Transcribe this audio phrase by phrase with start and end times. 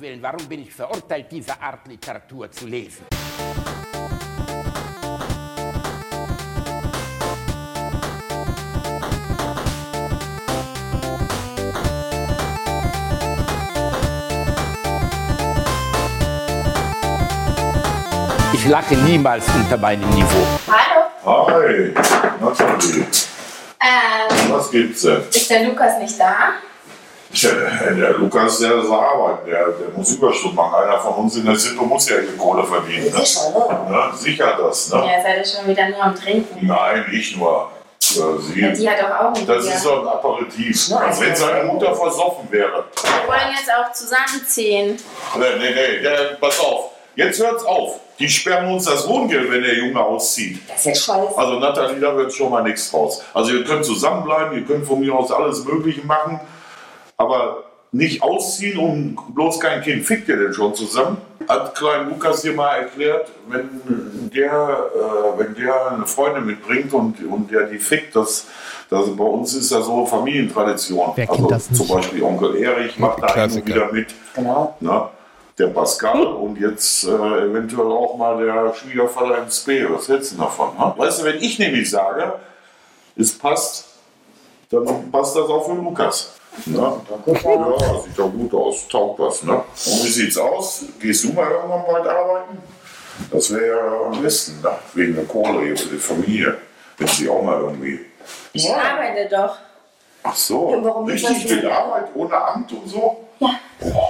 [0.00, 3.04] Willen, warum bin ich verurteilt, diese Art Literatur zu lesen?
[18.52, 20.46] Ich lache niemals unter meinem Niveau.
[20.68, 21.46] Hallo.
[21.50, 21.94] Hi,
[22.40, 23.06] Nathalie.
[23.80, 25.22] Ähm, Was gibt's denn?
[25.28, 26.54] ist der Lukas nicht da?
[27.32, 27.50] Tja,
[27.96, 30.82] Der Lukas, der ist arbeiten, der, der muss Überstunden machen.
[30.82, 33.04] Einer von uns in der Sippe muss ja die Kohle verdienen.
[33.04, 33.24] Ne?
[33.24, 33.90] Sicher, ne?
[33.90, 34.10] Ne?
[34.16, 34.96] Sicher das, ne?
[34.98, 36.66] Ja, seid ihr schon wieder nur am Trinken.
[36.66, 37.70] Nein, ich nur.
[38.02, 38.72] Ja, Ja, sie.
[38.82, 39.74] die hat doch auch ein Das Bier.
[39.74, 40.88] ist so ein Aperitif.
[40.88, 41.02] Nein.
[41.04, 42.84] Als wenn seine Mutter versoffen wäre.
[42.94, 44.96] Wir wollen jetzt auch zusammenziehen.
[45.38, 46.90] Nee, nee, nee, der, pass auf.
[47.14, 48.00] Jetzt hört's auf.
[48.18, 50.60] Die sperren uns das Wohngeld, wenn der Junge auszieht.
[50.68, 51.36] Das ist jetzt scheiße.
[51.38, 53.22] Also Nathalie, da wird schon mal nichts raus.
[53.32, 56.40] Also ihr könnt zusammenbleiben, ihr könnt von mir aus alles Mögliche machen,
[57.20, 60.06] aber nicht ausziehen und bloß kein Kind.
[60.06, 61.18] Fickt ihr denn schon zusammen?
[61.46, 63.68] Hat klein Lukas dir mal erklärt, wenn
[64.32, 68.46] der, äh, wenn der eine Freundin mitbringt und, und der die fickt, das,
[68.88, 71.12] das bei uns ist ja so Familientradition.
[71.14, 71.78] Wer kennt also das nicht?
[71.78, 74.14] zum Beispiel Onkel Erich macht da wieder mit.
[74.34, 74.76] Genau.
[74.80, 75.08] Ne?
[75.58, 79.84] Der Pascal und jetzt äh, eventuell auch mal der Schwiegervater im Spee.
[79.90, 80.70] Was hältst du davon?
[80.78, 80.94] Ne?
[80.96, 82.32] Weißt du, wenn ich nämlich sage,
[83.16, 83.88] es passt,
[84.70, 86.39] dann passt das auch für Lukas.
[86.66, 87.00] Ne?
[87.26, 89.42] Ja, sieht doch gut aus, taugt was.
[89.44, 89.52] Ne?
[89.54, 90.84] Und wie sieht's aus?
[91.00, 92.58] Gehst du mal irgendwann bald arbeiten?
[93.30, 94.70] Das wäre ja am besten, ne?
[94.94, 96.58] wegen der Kohle hier für die Familie.
[96.98, 98.00] Wenn sie auch mal irgendwie.
[98.52, 98.76] Ich Ja.
[98.76, 99.56] arbeite doch.
[100.22, 103.24] Ach so, Ja, warum richtig viel Arbeit ohne Amt und so?
[103.38, 103.48] Ja,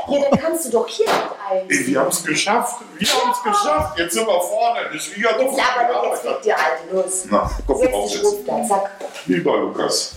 [0.09, 1.15] dann kannst du doch hier mit
[1.49, 1.71] ein.
[1.71, 2.83] Ey, wir haben es geschafft.
[2.99, 3.97] Wir haben es geschafft.
[3.99, 4.81] Jetzt sind wir vorne.
[4.93, 7.25] Die Schwiegertochter Jetzt nicht, jetzt fliegt dir Alte los.
[7.31, 8.91] Na, komm Setz auf dich da, zack.
[9.27, 10.15] Lieber Lukas.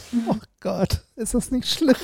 [0.63, 1.95] Gott, ist das nicht schlimm?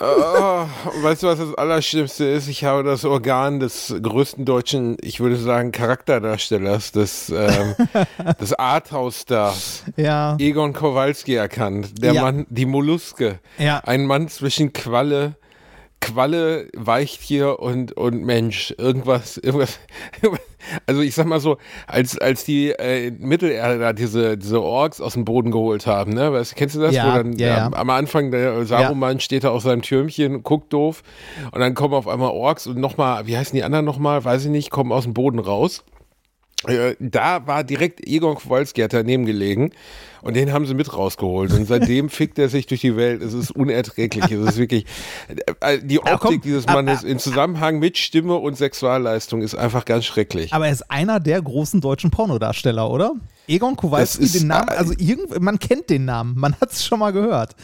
[0.00, 0.66] Oh,
[1.02, 2.48] weißt du, was das Allerschlimmste ist?
[2.48, 7.74] Ich habe das Organ des größten deutschen, ich würde sagen, Charakterdarstellers, des, ähm,
[8.40, 10.36] des Arthouse-Stars, Ja.
[10.40, 12.02] Egon Kowalski erkannt.
[12.02, 12.22] Der Ja.
[12.22, 13.38] Mann, die Molluske.
[13.56, 13.78] Ja.
[13.84, 15.36] Ein Mann zwischen Qualle,
[16.00, 18.74] Qualle, Weichtier und, und Mensch.
[18.78, 19.78] Irgendwas, irgendwas.
[20.86, 25.14] Also ich sag mal so, als, als die äh, Mittelerde da diese, diese Orks aus
[25.14, 26.32] dem Boden geholt haben, ne?
[26.32, 26.94] Weißt, kennst du das?
[26.94, 27.72] Ja, Wo dann ja, ja.
[27.72, 31.04] am Anfang der Saruman steht da auf seinem Türmchen, guckt doof
[31.52, 34.50] und dann kommen auf einmal Orks und nochmal, wie heißen die anderen nochmal, weiß ich
[34.50, 35.84] nicht, kommen aus dem Boden raus.
[36.66, 39.70] Äh, Da war direkt Egon Kowalski hat daneben gelegen
[40.22, 43.22] und den haben sie mit rausgeholt und seitdem fickt er sich durch die Welt.
[43.22, 44.24] Es ist unerträglich.
[44.24, 44.84] Es ist wirklich
[45.60, 49.84] äh, die Ja, komm, Optik dieses Mannes in Zusammenhang mit Stimme und Sexualleistung ist einfach
[49.84, 50.52] ganz schrecklich.
[50.52, 53.12] Aber er ist einer der großen deutschen Pornodarsteller, oder?
[53.46, 56.84] Egon Kowalski, ist, den Namen, äh, also irgend, man kennt den Namen, man hat es
[56.84, 57.54] schon mal gehört.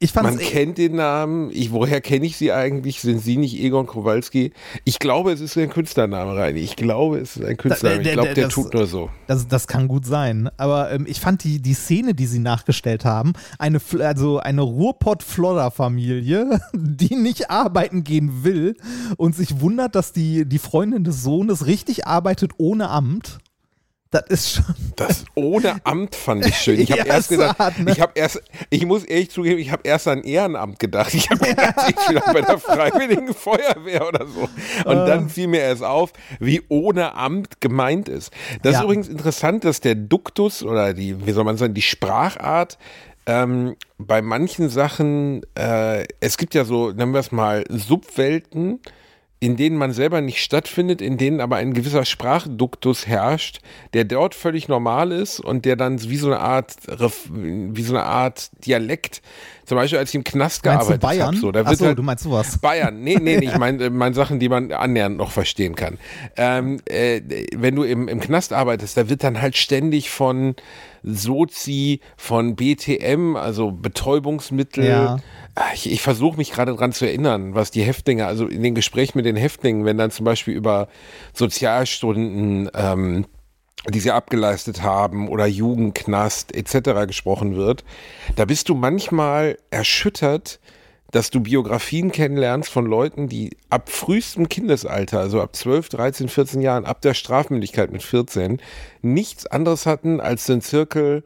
[0.00, 1.50] Ich fand's Man kennt den Namen.
[1.52, 3.00] Ich, woher kenne ich sie eigentlich?
[3.00, 4.52] Sind sie nicht Egon Kowalski?
[4.84, 6.60] Ich glaube, es ist ein Künstlername, Reini.
[6.60, 8.02] Ich glaube, es ist ein Künstlername.
[8.02, 9.10] Ich glaube, der- das- tut nur so.
[9.26, 10.48] Das, das kann gut sein.
[10.56, 16.60] Aber ähm, ich fand die, die Szene, die sie nachgestellt haben, eine, also eine Ruhrpott-Flodder-Familie,
[16.74, 18.76] die nicht arbeiten gehen will
[19.16, 23.38] und sich wundert, dass die, die Freundin des Sohnes richtig arbeitet ohne Amt.
[24.10, 24.64] Das ist schon.
[24.96, 26.80] Das ohne Amt fand ich schön.
[26.80, 27.92] Ich habe Ja, erst gedacht, hart, ne?
[27.92, 31.12] ich habe erst, ich muss ehrlich zugeben, ich habe erst an Ehrenamt gedacht.
[31.12, 34.48] Ich habe gedacht, ich bin bei der Freiwilligen Feuerwehr oder so.
[34.88, 35.06] Und Ah.
[35.06, 38.32] dann fiel mir erst auf, wie ohne Amt gemeint ist.
[38.62, 38.78] Das Ja.
[38.78, 42.78] ist übrigens interessant, dass der Duktus oder die, wie soll man sagen, die Sprachart
[43.26, 48.80] ähm, bei manchen Sachen, äh, es gibt ja so, nennen wir es mal, Subwelten,
[49.40, 53.60] in denen man selber nicht stattfindet, in denen aber ein gewisser Sprachduktus herrscht,
[53.94, 56.74] der dort völlig normal ist und der dann wie so eine Art,
[57.28, 59.22] wie so eine Art Dialekt,
[59.68, 62.56] zum Beispiel als ich im Knast gearbeitet habe, so, da Achso, halt, du meinst sowas.
[62.58, 65.98] Bayern, nee, nee, nee, ich meine äh, mein Sachen, die man annähernd noch verstehen kann.
[66.36, 67.20] Ähm, äh,
[67.54, 70.56] wenn du im, im Knast arbeitest, da wird dann halt ständig von
[71.02, 74.86] Sozi, von BTM, also Betäubungsmittel.
[74.86, 75.16] Ja.
[75.54, 78.74] Ah, Ich, ich versuche mich gerade dran zu erinnern, was die Häftlinge, also in den
[78.74, 80.88] Gesprächen mit den Häftlingen, wenn dann zum Beispiel über
[81.34, 83.26] Sozialstunden, ähm,
[83.86, 87.06] die sie abgeleistet haben oder Jugendknast etc.
[87.06, 87.84] gesprochen wird,
[88.36, 90.60] da bist du manchmal erschüttert,
[91.10, 96.60] dass du Biografien kennenlernst von Leuten, die ab frühestem Kindesalter, also ab 12, 13, 14
[96.60, 98.60] Jahren, ab der Strafmündigkeit mit 14,
[99.00, 101.24] nichts anderes hatten als den Zirkel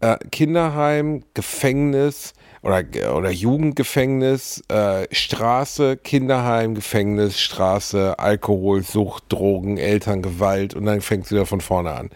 [0.00, 2.32] äh, Kinderheim, Gefängnis
[2.62, 2.84] oder,
[3.14, 11.32] oder Jugendgefängnis, äh, Straße, Kinderheim, Gefängnis, Straße, Alkohol, Sucht, Drogen, Elterngewalt und dann fängt es
[11.32, 12.10] wieder von vorne an.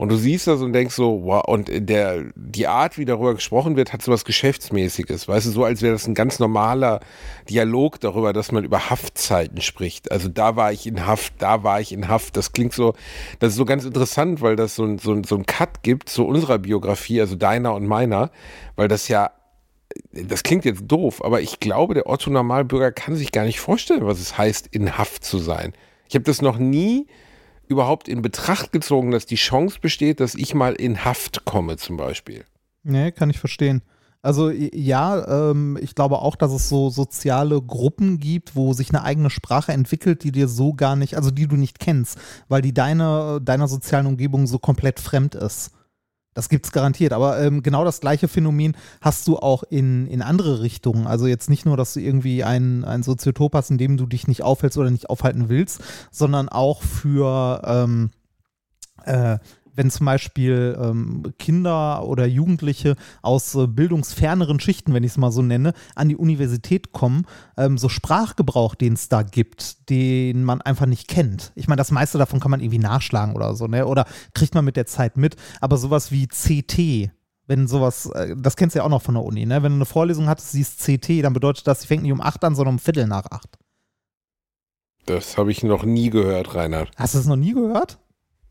[0.00, 3.76] Und du siehst das und denkst so, wow, und der, die Art, wie darüber gesprochen
[3.76, 5.28] wird, hat so was Geschäftsmäßiges.
[5.28, 7.00] Weißt du, so als wäre das ein ganz normaler
[7.50, 10.10] Dialog darüber, dass man über Haftzeiten spricht.
[10.10, 12.38] Also da war ich in Haft, da war ich in Haft.
[12.38, 12.94] Das klingt so,
[13.40, 16.58] das ist so ganz interessant, weil das so, so, so ein Cut gibt zu unserer
[16.58, 18.30] Biografie, also deiner und meiner,
[18.76, 19.30] weil das ja
[20.12, 24.06] das klingt jetzt doof, aber ich glaube, der Otto Normalbürger kann sich gar nicht vorstellen,
[24.06, 25.72] was es heißt, in Haft zu sein.
[26.08, 27.06] Ich habe das noch nie
[27.66, 31.96] überhaupt in Betracht gezogen, dass die Chance besteht, dass ich mal in Haft komme, zum
[31.96, 32.44] Beispiel.
[32.82, 33.82] Nee, kann ich verstehen.
[34.22, 39.02] Also ja, ähm, ich glaube auch, dass es so soziale Gruppen gibt, wo sich eine
[39.02, 42.74] eigene Sprache entwickelt, die dir so gar nicht, also die du nicht kennst, weil die
[42.74, 45.70] deine, deiner sozialen Umgebung so komplett fremd ist.
[46.32, 50.60] Das gibt's garantiert, aber ähm, genau das gleiche Phänomen hast du auch in, in andere
[50.60, 51.08] Richtungen.
[51.08, 54.28] Also jetzt nicht nur, dass du irgendwie ein, ein Soziotop hast, in dem du dich
[54.28, 55.82] nicht aufhältst oder nicht aufhalten willst,
[56.12, 58.10] sondern auch für ähm,
[59.04, 59.38] äh,
[59.74, 65.30] wenn zum Beispiel ähm, Kinder oder Jugendliche aus äh, bildungsferneren Schichten, wenn ich es mal
[65.30, 67.26] so nenne, an die Universität kommen,
[67.56, 71.52] ähm, so Sprachgebrauch, den es da gibt, den man einfach nicht kennt.
[71.54, 73.86] Ich meine, das meiste davon kann man irgendwie nachschlagen oder so, ne?
[73.86, 75.36] Oder kriegt man mit der Zeit mit.
[75.60, 77.10] Aber sowas wie CT,
[77.46, 79.62] wenn sowas, äh, das kennst du ja auch noch von der Uni, ne?
[79.62, 82.44] Wenn du eine Vorlesung hattest, siehst CT, dann bedeutet das, die fängt nicht um 8
[82.44, 83.58] an, sondern um Viertel nach 8.
[85.06, 86.90] Das habe ich noch nie gehört, Reinhard.
[86.96, 87.98] Hast du das noch nie gehört?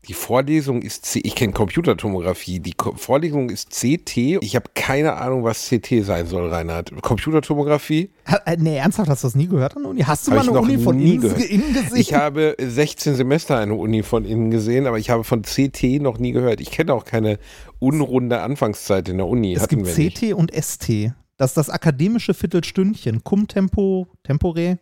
[0.08, 2.58] Die Vorlesung ist C, ich kenne Computertomographie.
[2.58, 4.16] Die Ko Vorlesung ist CT.
[4.40, 6.90] Ich habe keine Ahnung, was CT sein soll, Reinhard.
[7.02, 8.10] Computertomographie?
[8.46, 10.00] Äh, nee, ernsthaft, hast du das nie gehört an der Uni?
[10.00, 11.62] Hast du Hab mal eine Uni von innen, gesehen?
[11.94, 16.18] Ich habe 16 Semester eine Uni von innen gesehen, aber ich habe von CT noch
[16.18, 16.62] nie gehört.
[16.62, 17.38] Ich kenne auch keine
[17.78, 19.52] unrunde Anfangszeit in der Uni.
[19.54, 20.16] Es Hatten gibt wir nicht.
[20.18, 21.12] CT und ST.
[21.36, 23.22] Das ist das akademische Viertelstündchen.
[23.22, 24.78] Cum Tempo, Tempore.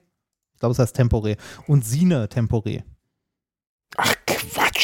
[0.55, 1.37] Ich glaube, es heißt Tempore.
[1.67, 2.85] Und Sine Tempore.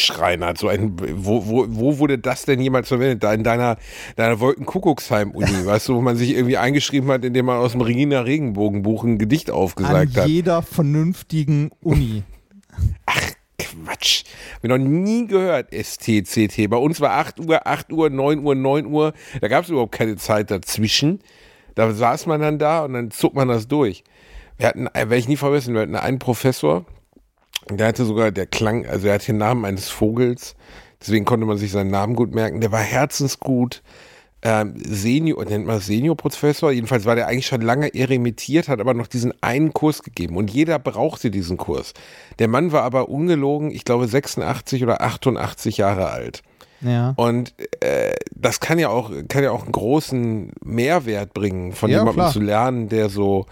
[0.05, 0.59] Ach Quatsch, Reinhard.
[0.59, 3.23] So ein, wo, wo, wo wurde das denn jemals verwendet?
[3.23, 3.77] Da in deiner,
[4.17, 8.21] deiner Wolkenkuckucksheim-Uni, weißt du, wo man sich irgendwie eingeschrieben hat, indem man aus dem Regina
[8.21, 10.29] Regenbogenbuch ein Gedicht An aufgesagt hat.
[10.29, 12.23] jeder vernünftigen Uni.
[13.59, 14.25] Quatsch.
[14.55, 16.69] Hab ich noch nie gehört, STCT.
[16.69, 19.13] Bei uns war 8 Uhr, 8 Uhr, 9 Uhr, 9 Uhr.
[19.41, 21.21] Da gab es überhaupt keine Zeit dazwischen.
[21.75, 24.05] Da saß man dann da und dann zog man das durch.
[24.57, 26.87] Wir hatten, äh, werde ich nie vergessen, wir hatten einen Professor,
[27.71, 30.55] der hatte sogar, der klang, also er hatte den Namen eines Vogels,
[31.01, 32.61] deswegen konnte man sich seinen Namen gut merken.
[32.61, 33.83] Der war herzensgut,
[34.43, 39.07] ähm, Senior, nennt man Senior-Professor, jedenfalls war der eigentlich schon lange eremitiert, hat aber noch
[39.07, 41.95] diesen einen Kurs gegeben und jeder brauchte diesen Kurs.
[42.39, 46.43] Der Mann war aber ungelogen, ich glaube 86 oder 88 Jahre alt.
[46.83, 47.15] Ja.
[47.17, 51.99] Und äh, das kann ja auch, kann ja auch einen großen Mehrwert bringen, von Ja,
[52.01, 52.33] jemandem klar.
[52.33, 53.47] zu lernen, der so,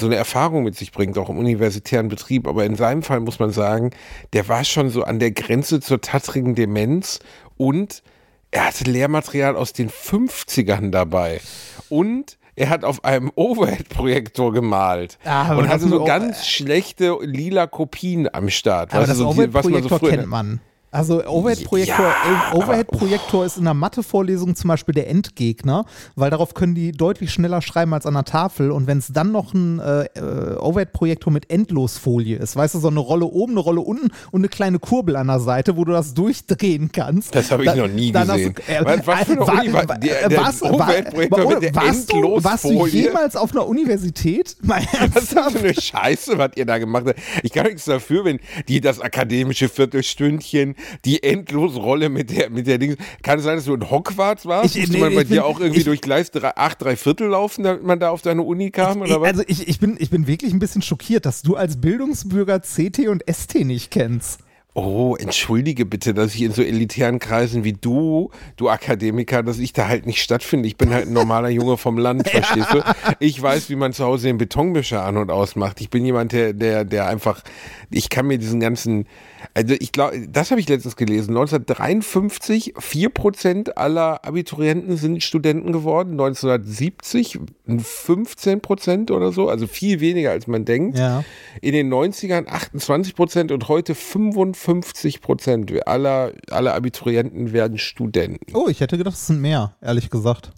[0.00, 2.48] so eine Erfahrung mit sich bringt, auch im universitären Betrieb.
[2.48, 3.90] Aber in seinem Fall muss man sagen,
[4.32, 7.20] der war schon so an der Grenze zur tattrigen Demenz
[7.56, 8.02] und
[8.50, 11.40] er hatte Lehrmaterial aus den 50ern dabei.
[11.88, 18.28] Und er hat auf einem Overhead-Projektor gemalt Ah, und hatte so ganz schlechte lila Kopien
[18.32, 18.92] am Start.
[18.94, 20.60] Aber das so was man so früher- kennt man.
[20.92, 25.84] Also Overhead-Projektor Ja, äh, Overhead-Projektor ist in der Mathe-Vorlesung zum Beispiel der Endgegner,
[26.16, 28.72] weil darauf können die deutlich schneller schreiben als an der Tafel.
[28.72, 32.88] Und wenn es dann noch ein äh, äh, Overhead-Projektor mit Endlosfolie ist, weißt du, so
[32.88, 35.92] eine Rolle oben, eine Rolle unten und eine kleine Kurbel an der Seite, wo du
[35.92, 37.34] das durchdrehen kannst.
[37.36, 38.54] Das habe ich noch nie gesehen.
[38.54, 41.54] Du, äh, Was- was für eine war- Uni war- der- der warst- war- Overhead-Projektor war-
[41.54, 43.02] mit der warst du, warst du Endlosfolie?
[43.04, 44.56] jemals auf einer Universität?
[44.62, 44.82] Mal
[45.14, 47.20] Was ist das für eine Scheiße, was ihr da gemacht habt?
[47.44, 52.78] Ich kann nichts dafür, wenn die das akademische Viertelstündchen, die Endlosrolle mit der, mit der
[52.78, 52.96] Dings.
[53.22, 54.76] Kann es sein, dass du in Hogwarts warst?
[54.76, 57.28] Ich- Musste nee, man bei dir bin- auch irgendwie ich- durch Gleis 8, 3 Viertel
[57.28, 59.28] laufen, damit man da auf deine Uni kam, oder Ich, was?
[59.28, 63.08] also ich, ich, bin, ich bin wirklich ein bisschen schockiert, dass du als Bildungsbürger CT
[63.08, 64.40] und ST nicht kennst.
[64.72, 69.72] Oh, entschuldige bitte, dass ich in so elitären Kreisen wie du, du Akademiker, dass ich
[69.72, 70.68] da halt nicht stattfinde.
[70.68, 72.80] Ich bin halt ein normaler Junge vom Land, verstehst du?
[73.18, 75.80] Ich weiß, wie man zu Hause den Betonmischer an und ausmacht.
[75.80, 77.42] Ich bin jemand, der, der, der einfach,
[77.90, 79.06] ich kann mir diesen ganzen,
[79.54, 81.30] also ich glaube, das habe ich letztens gelesen.
[81.30, 86.12] 1953, 4% aller Abiturienten sind Studenten geworden.
[86.12, 87.40] 1970
[87.78, 90.98] 15 Prozent oder so, also viel weniger als man denkt.
[90.98, 91.24] Ja.
[91.60, 98.54] In den 90ern 28 Prozent und heute 55 Prozent aller, aller Abiturienten werden Studenten.
[98.54, 100.52] Oh, ich hätte gedacht, es sind mehr, ehrlich gesagt.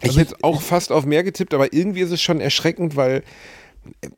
[0.00, 3.22] Ich Also hätte auch fast auf mehr getippt, aber irgendwie ist es schon erschreckend, weil
[4.02, 4.08] äh,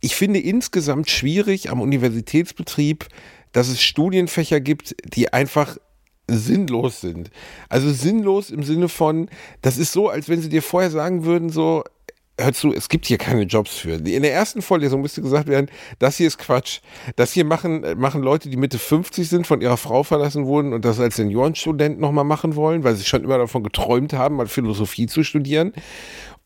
[0.00, 3.06] ich finde insgesamt schwierig am Universitätsbetrieb,
[3.52, 5.76] dass es Studienfächer gibt, die einfach
[6.30, 7.30] sinnlos sind.
[7.68, 9.30] Also sinnlos im Sinne von,
[9.62, 11.84] das ist so, als wenn sie dir vorher sagen würden, so,
[12.38, 13.94] hör zu, es gibt hier keine Jobs für.
[13.94, 16.80] In der ersten Vorlesung müsste gesagt werden, das hier ist Quatsch.
[17.16, 20.84] Das hier machen, machen Leute, die Mitte 50 sind, von ihrer Frau verlassen wurden und
[20.84, 25.06] das als Seniorenstudent nochmal machen wollen, weil sie schon immer davon geträumt haben, mal Philosophie
[25.06, 25.72] zu studieren.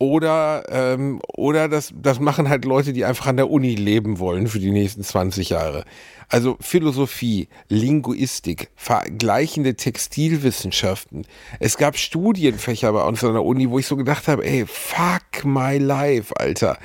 [0.03, 4.49] Oder, ähm, oder das, das machen halt Leute, die einfach an der Uni leben wollen
[4.49, 5.85] für die nächsten 20 Jahre.
[6.29, 11.25] Also Philosophie, Linguistik, vergleichende Textilwissenschaften.
[11.61, 15.45] Es gab Studienfächer bei uns an der Uni, wo ich so gedacht habe, ey, fuck
[15.45, 16.79] my life, Alter.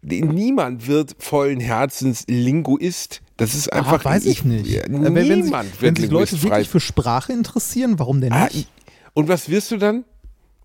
[0.00, 3.20] Niemand wird vollen Herzens Linguist.
[3.36, 3.98] Das ist einfach.
[4.00, 4.66] Ach, weiß ich nicht.
[4.66, 8.22] Ja, Äh, wenn, wenn sich, niemand wenn wird sich Leute wirklich für Sprache interessieren, warum
[8.22, 8.66] denn Ah, nicht?
[9.12, 10.04] Und was wirst du dann?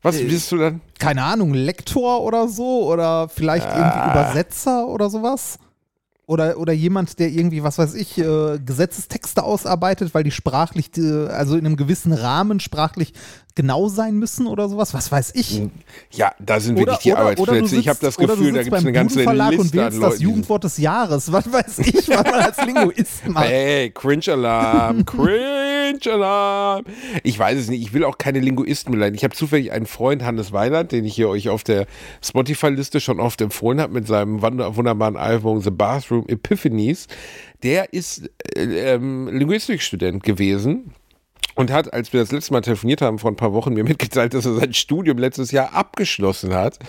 [0.07, 0.81] Was Äh, wirst du dann?
[0.99, 3.77] Keine Ahnung, Lektor oder so oder vielleicht Ah.
[3.77, 5.59] irgendwie Übersetzer oder sowas?
[6.25, 11.27] Oder, oder jemand, der irgendwie, was weiß ich, äh, Gesetzestexte ausarbeitet, weil die sprachlich, äh,
[11.27, 13.13] also in einem gewissen Rahmen sprachlich
[13.57, 14.93] genau sein müssen oder sowas?
[14.93, 15.61] Was weiß ich?
[16.11, 17.67] Ja, da sind Oder, wirklich die oder, oder Arbeitsplätze.
[17.67, 19.77] sitzt, ich habe das oder Gefühl, da gibt es eine ganze und Liste an wählst
[19.83, 20.17] das Leuten.
[20.19, 21.31] die- Jugendwort des Jahres.
[21.33, 23.47] Was weiß ich, was man als Linguist macht.
[23.49, 26.83] Hey, Cringe-Alarm, Cringe-Alarm.
[27.23, 29.15] Ich weiß es nicht, ich will auch keine Linguisten beleidigen.
[29.17, 31.87] Ich habe zufällig einen Freund, Hannes Weinert, den ich hier euch auf der
[32.23, 37.07] Spotify-Liste schon oft empfohlen habe, mit seinem wunder- wunderbaren Album The Bathroom Epiphanies.
[37.63, 38.61] Der ist äh,
[38.93, 40.93] ähm, Linguistikstudent gewesen.
[41.57, 44.33] Und hat, als wir das letzte Mal telefoniert haben, vor ein paar Wochen mir mitgeteilt,
[44.33, 46.79] dass er sein Studium letztes Jahr abgeschlossen hat.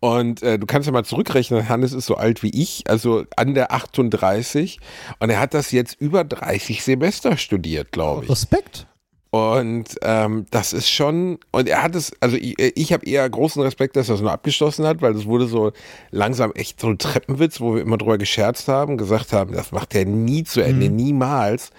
[0.00, 3.54] Und äh, du kannst ja mal zurückrechnen, Hannes ist so alt wie ich, also an
[3.54, 4.78] der 38.
[5.18, 8.30] Und er hat das jetzt über 30 Semester studiert, glaube ich.
[8.30, 8.86] Respekt.
[9.30, 13.60] Und ähm, das ist schon, und er hat es, also ich, ich habe eher großen
[13.62, 15.72] Respekt, dass er es nur abgeschlossen hat, weil es wurde so
[16.12, 19.94] langsam echt so ein Treppenwitz, wo wir immer drüber gescherzt haben, gesagt haben, das macht
[19.96, 21.72] er nie zu Ende, niemals.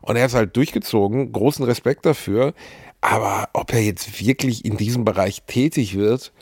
[0.00, 2.54] Und er ist halt durchgezogen, großen Respekt dafür.
[3.00, 6.32] Aber ob er jetzt wirklich in diesem Bereich tätig wird,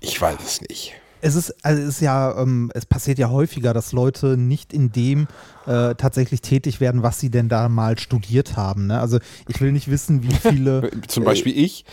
[0.00, 0.94] ich weiß es nicht.
[1.24, 4.90] Es ist, also es ist ja, ähm, es passiert ja häufiger, dass Leute nicht in
[4.90, 5.28] dem
[5.66, 8.86] äh, tatsächlich tätig werden, was sie denn da mal studiert haben.
[8.88, 9.00] Ne?
[9.00, 10.90] Also ich will nicht wissen, wie viele.
[11.08, 11.84] Zum Beispiel ich.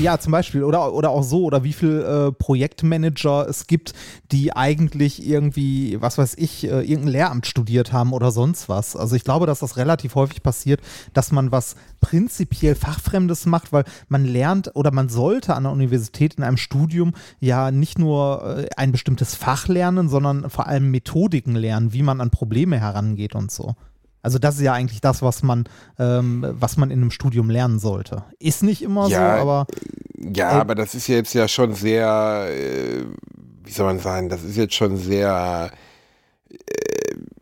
[0.00, 0.62] Ja, zum Beispiel.
[0.62, 3.94] Oder, oder auch so, oder wie viele äh, Projektmanager es gibt,
[4.32, 8.96] die eigentlich irgendwie, was weiß ich, äh, irgendein Lehramt studiert haben oder sonst was.
[8.96, 10.80] Also ich glaube, dass das relativ häufig passiert,
[11.12, 16.34] dass man was prinzipiell Fachfremdes macht, weil man lernt oder man sollte an der Universität
[16.34, 21.56] in einem Studium ja nicht nur äh, ein bestimmtes Fach lernen, sondern vor allem Methodiken
[21.56, 23.74] lernen, wie man an Probleme herangeht und so.
[24.22, 25.64] Also das ist ja eigentlich das, was man,
[26.00, 28.24] ähm, was man in einem Studium lernen sollte.
[28.40, 29.66] Ist nicht immer Ja, so, aber
[30.18, 30.60] Ja, Ey.
[30.60, 33.04] aber das ist jetzt ja schon sehr, äh,
[33.64, 35.70] wie soll man sagen, das ist jetzt schon sehr
[36.50, 36.56] äh,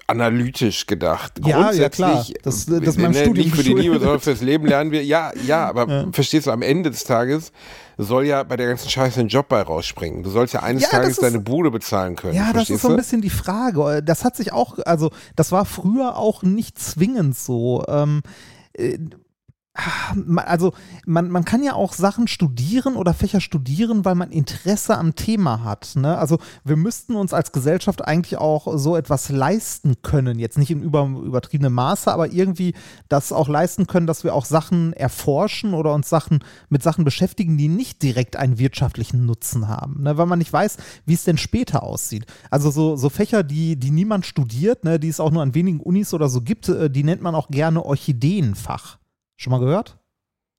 [0.06, 1.32] analytisch gedacht.
[1.44, 2.12] Ja, ja, klar.
[2.14, 4.66] Grundsätzlich, Das- das ist äh, meinem ne, Studium Nicht für die Liebe, sondern fürs Leben
[4.66, 5.04] lernen wir.
[5.04, 6.06] Ja, ja, aber Ja.
[6.12, 7.52] verstehst du, am Ende des Tages
[7.96, 10.22] soll ja bei der ganzen Scheiße ein Job bei rausspringen.
[10.22, 12.34] Du sollst ja eines Ja, Tages ist- deine Bude bezahlen können.
[12.34, 14.02] Ja, das ist so ein bisschen die Frage.
[14.02, 17.84] Das hat sich auch, also das war früher auch nicht zwingend so.
[17.88, 18.22] Ähm,
[18.74, 18.98] äh,
[20.36, 20.72] also
[21.04, 25.64] man, man kann ja auch Sachen studieren oder Fächer studieren, weil man Interesse am Thema
[25.64, 25.94] hat.
[25.96, 26.16] Ne?
[26.16, 30.38] Also wir müssten uns als Gesellschaft eigentlich auch so etwas leisten können.
[30.38, 32.74] Jetzt nicht in über, übertriebenem Maße, aber irgendwie
[33.08, 37.58] das auch leisten können, dass wir auch Sachen erforschen oder uns Sachen mit Sachen beschäftigen,
[37.58, 40.04] die nicht direkt einen wirtschaftlichen Nutzen haben.
[40.04, 40.16] Ne?
[40.16, 42.26] Weil man nicht weiß, wie es denn später aussieht.
[42.48, 45.00] Also so, so Fächer, die, die niemand studiert, ne?
[45.00, 47.48] die es auch nur an wenigen Unis oder so gibt, äh, die nennt man auch
[47.48, 48.98] gerne Orchideenfach.
[49.36, 49.98] Schon mal gehört?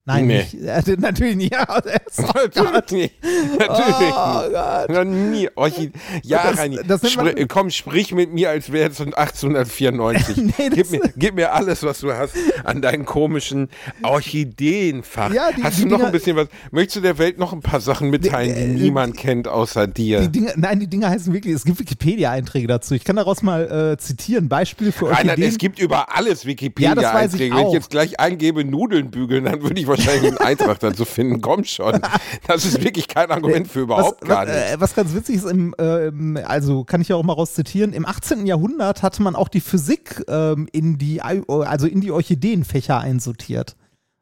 [0.08, 0.38] Nein, Nee.
[0.38, 0.54] nicht.
[0.88, 1.54] Äh, natürlich nicht.
[1.54, 1.74] Ja, oh
[2.16, 2.92] Natürlich Gott.
[2.92, 3.14] nicht.
[3.58, 4.42] Natürlich Oh.
[4.52, 4.90] Gott.
[4.90, 5.50] Noch nie.
[5.56, 5.94] Orchid
[6.24, 10.38] ja, Das- Reini, das sprich, komm, sprich mit mir, als wäre es 1894.
[10.38, 13.70] Nee, gib, mir, gib mir alles, was du hast an deinen komischen
[14.04, 15.34] Orchideenfach.
[15.34, 16.48] Ja, die- hast die du noch Dinger- ein bisschen was?
[16.72, 20.22] Möchtest du der Welt noch ein paar Sachen mitteilen, die, äh, niemand kennt außer dir?
[20.22, 22.94] Die Dinge, nein, die Dinge heißen wirklich, es gibt Wikipedia-Einträge dazu.
[22.96, 24.50] Ich kann daraus mal äh, zitieren.
[24.50, 25.50] Beispiele für Reinhard, Orchideen.
[25.50, 27.56] es gibt über alles Ja, Wikipedia-Einträge.
[27.56, 31.42] Wenn ich jetzt gleich eingebe Nudeln bügeln, dann würde ich wahrscheinlich einen Eintrag dazu finden.
[31.42, 32.00] Komm schon.
[32.48, 34.72] Das ist wirklich kein Argument für überhaupt was, gar was, nichts.
[34.72, 37.94] äh, was ganz witzig ist, im, ähm, also kann ich ja auch mal raus zitieren,
[37.94, 38.46] im 18.
[38.46, 43.76] Jahrhundert hatte man auch die Physik ähm, in die, also in die Orchideenfächer einsortiert.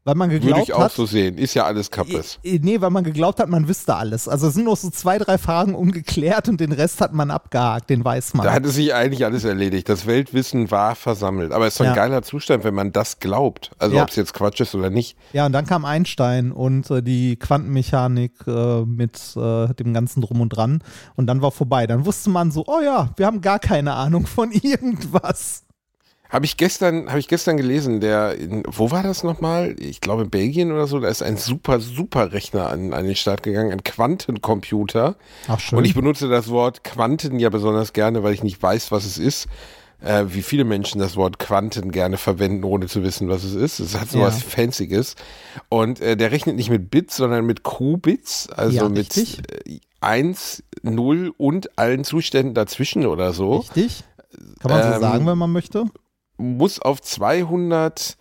[0.05, 1.37] Weil man Würde geglaubt ich auch hat, so sehen.
[1.37, 2.37] Ist ja alles Kappes.
[2.43, 4.27] äh, nee, weil man geglaubt hat, man wüsste alles.
[4.27, 7.89] Also es sind noch so zwei, drei Fragen ungeklärt und den Rest hat man abgehakt,
[7.89, 8.45] den weiß man.
[8.45, 9.87] Da hatte sich eigentlich alles erledigt.
[9.87, 11.53] Das Weltwissen war versammelt.
[11.53, 11.95] Aber es ist doch ein Ja.
[11.95, 13.71] geiler Zustand, wenn man das glaubt.
[13.79, 14.03] Also Ja.
[14.03, 15.15] ob es jetzt Quatsch ist oder nicht.
[15.31, 20.41] Ja, und dann kam Einstein und äh, die Quantenmechanik äh, mit äh, dem ganzen Drum
[20.41, 20.83] und Dran.
[21.15, 21.87] Und dann war vorbei.
[21.87, 24.51] Dann wusste man so, oh ja, wir haben gar keine Ahnung von
[24.93, 25.62] irgendwas.
[26.33, 29.75] Habe ich gestern, habe ich gestern gelesen, der, in, wo war das nochmal?
[29.79, 33.15] Ich glaube in Belgien oder so, da ist ein super, super Rechner an, an den
[33.15, 35.15] Start gegangen, ein Quantencomputer.
[35.47, 35.77] Ach schön.
[35.77, 39.17] Und ich benutze das Wort Quanten ja besonders gerne, weil ich nicht weiß, was es
[39.19, 39.47] ist.
[40.01, 43.79] Äh, wie viele Menschen das Wort Quanten gerne verwenden, ohne zu wissen, was es ist.
[43.79, 44.25] Es hat so Ja.
[44.25, 45.15] was Fancyes.
[45.69, 50.63] Und äh, der rechnet nicht mit Bits, sondern mit Qubits, also Ja, mit äh, 1,
[50.81, 53.57] 0 und allen Zuständen dazwischen oder so.
[53.57, 54.03] Richtig?
[54.59, 55.85] Kann man so Ähm, sagen, wenn man möchte?
[56.37, 58.17] Muss auf 260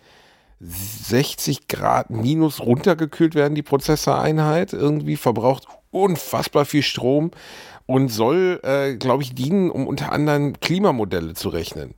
[1.67, 4.73] Grad minus runtergekühlt werden, die Prozessoreinheit.
[4.73, 7.31] Irgendwie verbraucht unfassbar viel Strom
[7.85, 11.95] und soll, äh, glaube ich, dienen, um unter anderem Klimamodelle zu rechnen.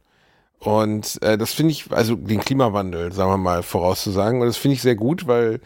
[0.60, 4.42] Und äh, das finde ich, also den Klimawandel, sagen wir mal, vorauszusagen.
[4.42, 5.60] Und das finde ich sehr gut, weil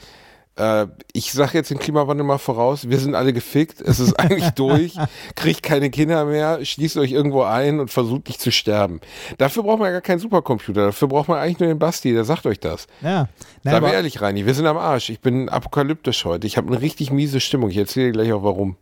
[0.60, 4.50] äh, ich sage jetzt den Klimawandel mal voraus, wir sind alle gefickt, es ist eigentlich
[4.56, 4.96] durch,
[5.36, 9.00] kriegt keine Kinder mehr, schließt euch irgendwo ein und versucht nicht zu sterben.
[9.38, 12.26] Dafür braucht man ja gar keinen Supercomputer, dafür braucht man eigentlich nur den Basti, der
[12.26, 12.88] sagt euch das.
[13.02, 13.30] Ja.
[13.64, 15.10] Nein, Sei mal ehrlich, Reini, wir sind am Arsch.
[15.10, 16.48] Ich bin apokalyptisch heute.
[16.48, 17.70] Ich habe eine richtig miese Stimmung.
[17.70, 18.78] Ich erzähle dir gleich auch warum.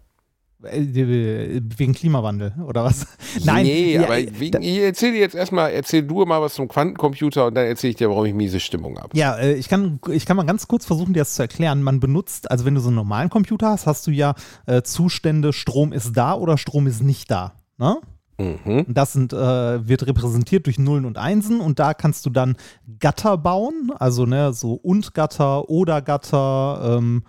[0.71, 3.07] Äh, wegen Klimawandel, oder was?
[3.43, 3.65] Nein.
[3.65, 6.67] nee, ja, aber äh, wegen, ich erzähle dir jetzt erstmal, erzähl du mal was zum
[6.67, 9.17] Quantencomputer und dann erzähle ich dir, warum ich miese Stimmung habe.
[9.17, 11.83] Ja, äh, ich kann, ich kann mal ganz kurz versuchen, dir das zu erklären.
[11.83, 15.53] Man benutzt, also wenn du so einen normalen Computer hast, hast du ja äh, Zustände,
[15.53, 17.53] Strom ist da oder Strom ist nicht da.
[17.77, 17.97] Ne?
[18.37, 18.85] Mhm.
[18.87, 22.55] Und Das sind, äh, wird repräsentiert durch Nullen und Einsen und da kannst du dann
[22.99, 27.23] Gatter bauen, also ne, so Und-Gatter, Oder-Gatter ähm,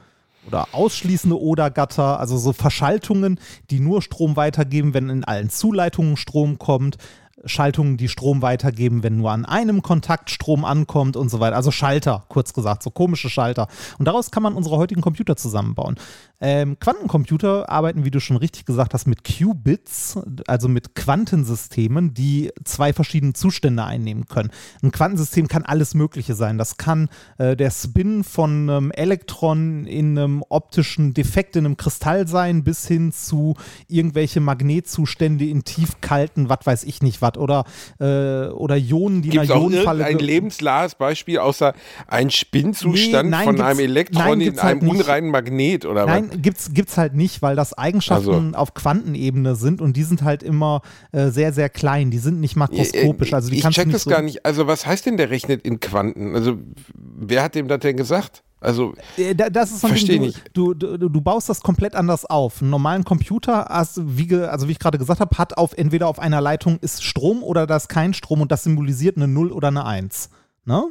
[0.48, 3.38] oder ausschließende Oder-Gatter, also so Verschaltungen,
[3.70, 6.96] die nur Strom weitergeben, wenn in allen Zuleitungen Strom kommt.
[7.44, 11.56] Schaltungen, die Strom weitergeben, wenn nur an einem Kontakt Strom ankommt und so weiter.
[11.56, 13.68] Also Schalter, kurz gesagt, so komische Schalter.
[13.98, 15.96] Und daraus kann man unsere heutigen Computer zusammenbauen.
[16.40, 22.50] Ähm, Quantencomputer arbeiten, wie du schon richtig gesagt hast, mit Qubits, also mit Quantensystemen, die
[22.64, 24.50] zwei verschiedene Zustände einnehmen können.
[24.82, 26.56] Ein Quantensystem kann alles Mögliche sein.
[26.56, 32.28] Das kann äh, der Spin von einem Elektron in einem optischen Defekt in einem Kristall
[32.28, 33.56] sein, bis hin zu
[33.88, 37.64] irgendwelche Magnetzustände in tiefkalten, was weiß ich nicht was, oder,
[38.00, 40.04] äh, oder Ionen, die in Gibt es einer Ionenfalle.
[40.04, 41.74] irgendein lebenslahes Beispiel außer
[42.06, 45.00] ein Spinnzustand Nee, nein, von gibt's- einem Elektron nein, in gibt's halt einem nicht.
[45.02, 46.20] unreinen Magnet oder was?
[46.20, 50.42] Nein, gibt's, gibt's halt nicht, weil das Eigenschaften auf Quantenebene sind und die sind halt
[50.42, 50.82] immer
[51.12, 52.10] äh, sehr, sehr klein.
[52.10, 53.32] Die sind nicht makroskopisch.
[53.34, 54.46] Also die ich check nicht das so gar nicht.
[54.46, 56.34] Also was heißt denn, der rechnet in Quanten?
[56.34, 56.56] Also
[56.94, 58.42] wer hat dem das denn gesagt?
[58.60, 60.42] Also Äh, da- Das ist so ein Versteh Ding, nicht.
[60.52, 62.60] du, du, du, baust das komplett anders auf.
[62.60, 66.18] Einen normalen Computer, hast, wie, also wie ich gerade gesagt habe, hat auf entweder auf
[66.18, 69.68] einer Leitung ist Strom oder da ist kein Strom und das symbolisiert eine 0 oder
[69.68, 70.30] eine 1.
[70.64, 70.84] Ne?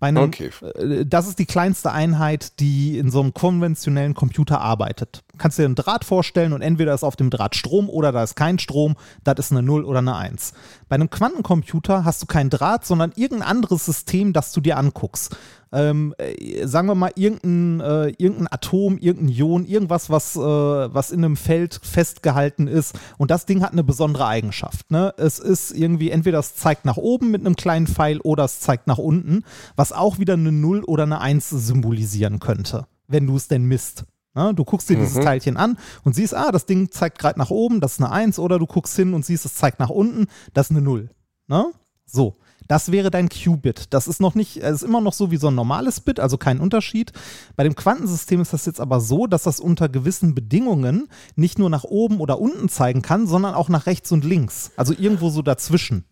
[0.00, 0.50] Bei einem, Okay.
[0.76, 5.22] äh, Das ist die kleinste Einheit, die in so einem konventionellen Computer arbeitet.
[5.36, 8.34] Kannst dir einen Draht vorstellen und entweder ist auf dem Draht Strom oder da ist
[8.34, 10.54] kein Strom, das ist eine 0 oder eine 1.
[10.88, 15.36] Bei einem Quantencomputer hast du keinen Draht, sondern irgendein anderes System, das du dir anguckst.
[15.72, 21.10] Ähm, äh, sagen wir mal, irgendein, äh, irgendein Atom, irgendein Ion, irgendwas, was, äh, was
[21.10, 22.98] in einem Feld festgehalten ist.
[23.18, 24.90] Und das Ding hat eine besondere Eigenschaft.
[24.90, 25.14] Ne?
[25.16, 28.86] Es ist irgendwie, entweder es zeigt nach oben mit einem kleinen Pfeil oder es zeigt
[28.88, 29.44] nach unten,
[29.76, 34.04] was auch wieder eine 0 oder eine 1 symbolisieren könnte, wenn du es denn misst.
[34.34, 34.54] Ne?
[34.54, 37.80] Du guckst dir dieses Teilchen an und siehst, ah, das Ding zeigt gerade nach oben,
[37.80, 40.66] das ist eine 1, oder du guckst hin und siehst, es zeigt nach unten, das
[40.66, 41.10] ist eine 0.
[41.48, 41.66] Ne?
[42.06, 42.36] So.
[42.68, 43.92] Das wäre dein Qubit.
[43.92, 46.60] Das ist noch nicht, ist immer noch so wie so ein normales Bit, also kein
[46.60, 47.12] Unterschied.
[47.56, 51.70] Bei dem Quantensystem ist das jetzt aber so, dass das unter gewissen Bedingungen nicht nur
[51.70, 54.72] nach oben oder unten zeigen kann, sondern auch nach rechts und links.
[54.76, 56.04] Also irgendwo so dazwischen.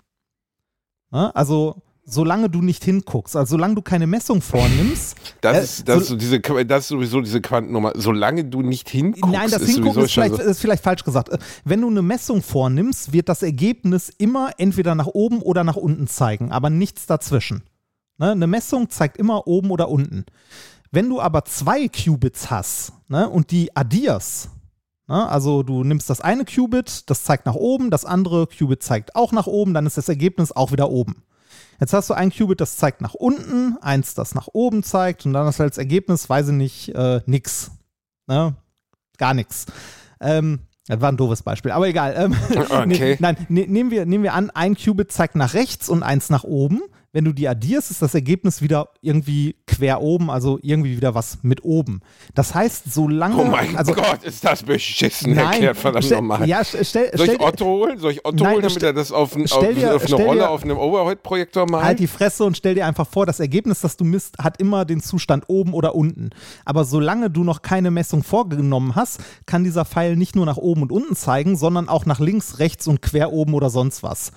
[1.10, 1.34] Ne?
[1.34, 5.16] Also solange du nicht hinguckst, also solange du keine Messung vornimmst.
[5.40, 7.92] das, äh, ist, das, so- diese, das ist sowieso diese Quantennummer.
[7.96, 11.28] Solange du nicht hinguckst, Nein, das ist Hingucken ist vielleicht, ist vielleicht falsch gesagt.
[11.28, 15.76] Äh, Wenn du eine Messung vornimmst, wird das Ergebnis immer entweder nach oben oder nach
[15.76, 17.62] unten zeigen, aber nichts dazwischen.
[18.18, 18.32] Ne?
[18.32, 20.24] Eine Messung zeigt immer oben oder unten.
[20.90, 24.48] Wenn du aber zwei Qubits hast ne, und die addierst,
[25.06, 29.14] ne, also du nimmst das eine Qubit, das zeigt nach oben, das andere Qubit zeigt
[29.14, 31.22] auch nach oben, dann ist das Ergebnis auch wieder oben.
[31.80, 35.32] Jetzt hast du ein Qubit, das zeigt nach unten, eins, das nach oben zeigt und
[35.32, 37.70] dann hast du als Ergebnis, weiß ich nicht, äh, nix.
[38.26, 38.54] Ne?
[39.16, 39.66] Gar nichts.
[40.20, 42.14] Ähm, das war ein doofes Beispiel, aber egal.
[42.16, 42.36] Ähm,
[42.70, 43.10] Okay.
[43.10, 46.30] ne, nein, ne, nehmen, wir, nehmen wir an, ein Qubit zeigt nach rechts und eins
[46.30, 46.82] nach oben.
[47.10, 51.38] Wenn du die addierst, ist das Ergebnis wieder irgendwie quer oben, also irgendwie wieder was
[51.42, 52.00] mit oben.
[52.34, 53.36] Das heißt, solange.
[53.36, 56.46] Oh mein also, Gott, ist das beschissen Nein, erklärt, verdammt nochmal.
[56.46, 57.98] Ja, stell, stell, Soll ich Otto holen?
[57.98, 60.40] Soll ich Otto Nein, holen, damit er das auf, ein, auf, dir- auf eine Rolle
[60.40, 61.84] dir- auf einem Overhead-Projektor malt?
[61.84, 64.84] Halt die Fresse und stell dir einfach vor, das Ergebnis, das du misst, hat immer
[64.84, 66.28] den Zustand oben oder unten.
[66.66, 70.82] Aber solange du noch keine Messung vorgenommen hast, kann dieser Pfeil nicht nur nach oben
[70.82, 74.30] und unten zeigen, sondern auch nach links, rechts und quer oben oder sonst was.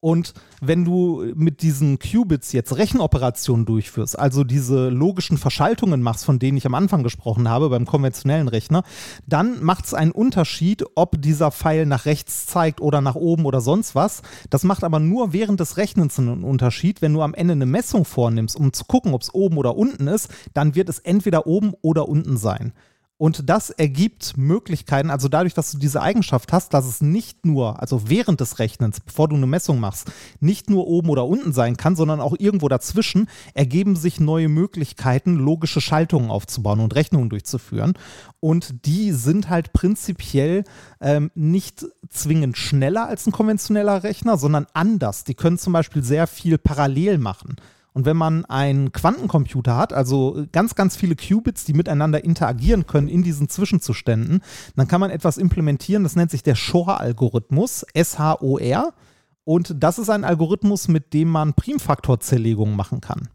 [0.00, 6.38] Und wenn du mit diesen Qubits jetzt Rechenoperationen durchführst, also diese logischen Verschaltungen machst, von
[6.38, 8.84] denen ich am Anfang gesprochen habe beim konventionellen Rechner,
[9.26, 13.60] dann macht es einen Unterschied, ob dieser Pfeil nach rechts zeigt oder nach oben oder
[13.60, 14.22] sonst was.
[14.50, 17.02] Das macht aber nur während des Rechnens einen Unterschied.
[17.02, 20.06] Wenn du am Ende eine Messung vornimmst, um zu gucken, ob es oben oder unten
[20.06, 22.72] ist, dann wird es entweder oben oder unten sein.
[23.18, 27.80] Und das ergibt Möglichkeiten, also dadurch, dass du diese Eigenschaft hast, dass es nicht nur,
[27.80, 31.76] also während des Rechnens, bevor du eine Messung machst, nicht nur oben oder unten sein
[31.76, 37.94] kann, sondern auch irgendwo dazwischen, ergeben sich neue Möglichkeiten, logische Schaltungen aufzubauen und Rechnungen durchzuführen.
[38.38, 40.62] Und die sind halt prinzipiell
[41.00, 45.24] ähm, nicht zwingend schneller als ein konventioneller Rechner, sondern anders.
[45.24, 47.56] Die können zum Beispiel sehr viel parallel machen.
[47.98, 53.08] Und wenn man einen Quantencomputer hat, also ganz, ganz viele Qubits, die miteinander interagieren können
[53.08, 54.40] in diesen Zwischenzuständen,
[54.76, 58.94] dann kann man etwas implementieren, das nennt sich der Shor-Algorithmus, S-H-O-R.
[59.42, 63.30] Und das ist ein Algorithmus, mit dem man Primfaktorzerlegungen machen kann.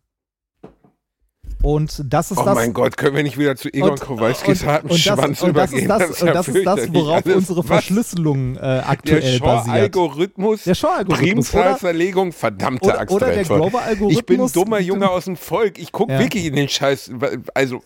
[1.63, 2.55] Und das ist oh das.
[2.55, 5.71] mein Gott, können wir nicht wieder zu Egon Kowalskis harten und das, Schwanz und das
[5.71, 5.79] übergehen?
[5.79, 9.75] ist das, das, ist das worauf unsere Verschlüsselung äh, aktuell der basiert.
[9.75, 13.43] Algorithmus, Der Shor-Algorithmus, Primzahlverlegung, verdammte Oder- Axt, oder der.
[13.45, 15.79] Glover-Algorithmus Ich bin ein dummer Junge aus dem Volk.
[15.79, 16.19] Ich gucke Ja.
[16.19, 17.11] wirklich in den Scheiß,
[17.53, 17.81] also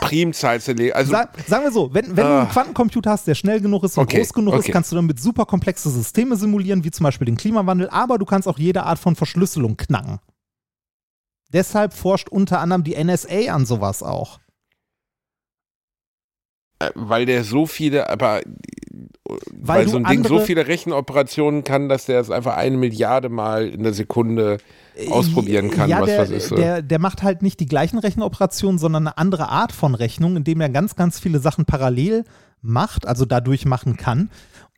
[0.00, 0.94] Primzahlverlegung.
[0.94, 3.96] Also Sa sagen wir so, wenn, wenn du einen Quantencomputer hast, der schnell genug ist
[3.96, 4.72] und Okay, groß genug ist, okay.
[4.72, 8.46] kannst du damit super komplexe Systeme simulieren, wie zum Beispiel den Klimawandel, aber du kannst
[8.48, 10.18] auch jede Art von Verschlüsselung knacken.
[11.54, 14.40] Deshalb forscht unter anderem die NSA an sowas auch.
[16.80, 18.50] äh, weil der so viele, aber äh,
[19.52, 23.28] weil, du so ein Ding so viele Rechenoperationen kann, dass der es einfach eine Milliarde
[23.28, 24.58] Mal in der Sekunde
[25.10, 26.48] ausprobieren kann, ja, was der, das ist.
[26.48, 26.56] so.
[26.56, 30.60] Der, der macht halt nicht die gleichen Rechenoperationen, sondern eine andere Art von Rechnung, indem
[30.60, 32.24] er ganz, ganz viele Sachen parallel
[32.62, 34.30] macht, also dadurch machen kann.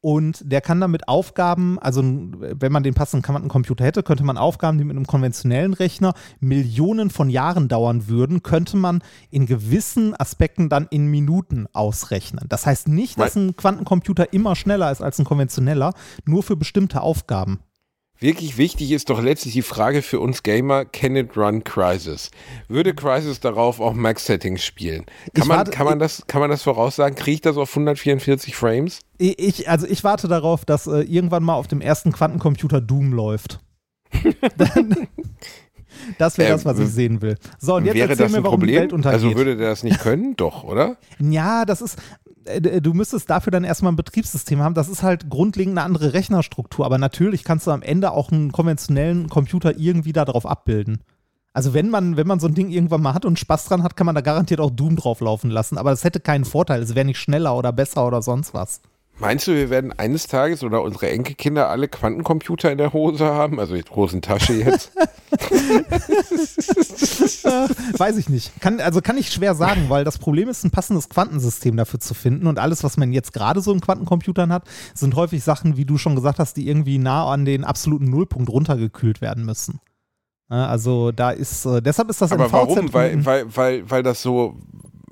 [0.03, 4.79] Und der kann damit Aufgaben, also wenn man den passenden Quantencomputer hätte, könnte man Aufgaben,
[4.79, 10.69] die mit einem konventionellen Rechner Millionen von Jahren dauern würden, könnte man in gewissen Aspekten
[10.69, 12.45] dann in Minuten ausrechnen.
[12.49, 15.93] Das heißt nicht, dass ein Quantencomputer immer schneller ist als ein konventioneller,
[16.25, 17.61] nur für bestimmte Aufgaben.
[18.19, 22.31] Wirklich wichtig ist doch letztlich die Frage für uns Gamer, can it run Crisis?
[22.67, 25.05] Würde Crisis darauf auch Max-Settings spielen?
[25.35, 27.15] Kann man, warte- kann, man das, kann man das voraussagen?
[27.15, 29.01] Kriege ich das auf 144 Frames?
[29.19, 33.61] Ich, also ich warte darauf, dass äh, irgendwann mal auf dem ersten Quantencomputer Doom läuft.
[34.57, 35.09] Dann,
[36.19, 37.37] das wäre Äh, das, was ich sehen will.
[37.59, 38.83] So, und jetzt Wäre erzähl das mir, ein warum die Problem?
[38.83, 39.25] Welt untergeht.
[39.25, 40.35] Also würde der das nicht können?
[40.37, 40.97] Doch, oder?
[41.19, 41.99] ja, das ist,
[42.45, 44.75] äh, du müsstest dafür dann erstmal ein Betriebssystem haben.
[44.75, 46.85] Das ist halt grundlegend eine andere Rechnerstruktur.
[46.85, 51.01] Aber natürlich kannst du am Ende auch einen konventionellen Computer irgendwie darauf abbilden.
[51.53, 53.97] Also wenn man, wenn man so ein Ding irgendwann mal hat und Spaß dran hat,
[53.97, 55.79] kann man da garantiert auch Doom drauf laufen lassen.
[55.79, 56.83] Aber das hätte keinen Vorteil.
[56.83, 58.83] Es wäre nicht schneller oder besser oder sonst was.
[59.19, 63.59] Meinst du, wir werden eines Tages oder unsere Enkelkinder alle Quantencomputer in der Hose haben?
[63.59, 64.93] Also die Hosentasche jetzt.
[67.99, 68.61] Weiß ich nicht.
[68.61, 72.15] Kann, also kann ich schwer sagen, weil das Problem ist, ein passendes Quantensystem dafür zu
[72.15, 72.47] finden.
[72.47, 75.97] Und alles, was man jetzt gerade so in Quantencomputern hat, sind häufig Sachen, wie du
[75.97, 79.81] schon gesagt hast, die irgendwie nah an den absoluten Nullpunkt runtergekühlt werden müssen.
[80.51, 82.93] Ja, Also da ist, äh, deshalb ist das Aber warum?
[82.93, 84.57] Weil, weil, weil, weil das so,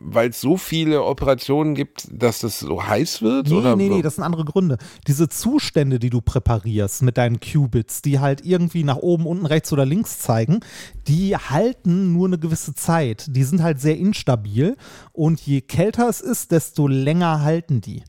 [0.05, 3.49] weil es so viele Operationen gibt, dass das so heiß wird?
[3.49, 4.79] Nee, oder nee, nee, das sind andere Gründe.
[5.07, 9.73] Diese Zustände, die du präparierst mit deinen Qubits, die halt irgendwie nach oben, unten, rechts
[9.73, 10.61] oder links zeigen,
[11.09, 13.27] die halten nur eine gewisse Zeit.
[13.31, 14.77] Die sind halt sehr instabil
[15.13, 18.03] und je kälter es ist, desto länger halten die.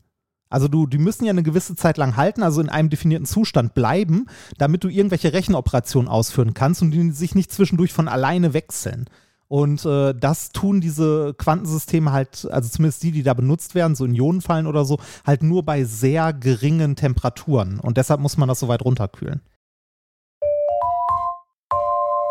[0.48, 3.74] Also du, die müssen ja eine gewisse Zeit lang halten, also in einem definierten Zustand
[3.74, 4.26] bleiben,
[4.58, 9.06] damit du irgendwelche Rechenoperationen ausführen kannst und die sich nicht zwischendurch von alleine wechseln.
[9.48, 14.04] Und äh, das tun diese Quantensysteme halt, also zumindest die, die da benutzt werden, so
[14.04, 17.78] in Ionenfallen oder so, halt nur bei sehr geringen Temperaturen.
[17.78, 19.40] Und deshalb muss man das so weit runterkühlen.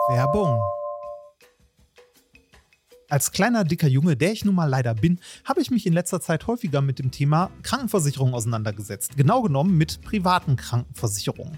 [0.10, 0.62] Werbung.
[3.08, 6.22] Als kleiner, dicker Junge, der ich nun mal leider bin, habe ich mich in letzter
[6.22, 9.16] Zeit häufiger mit dem Thema Krankenversicherung auseinandergesetzt.
[9.16, 11.58] Genau genommen mit privaten Krankenversicherungen.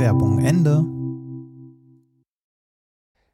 [0.00, 0.82] Werbung Ende.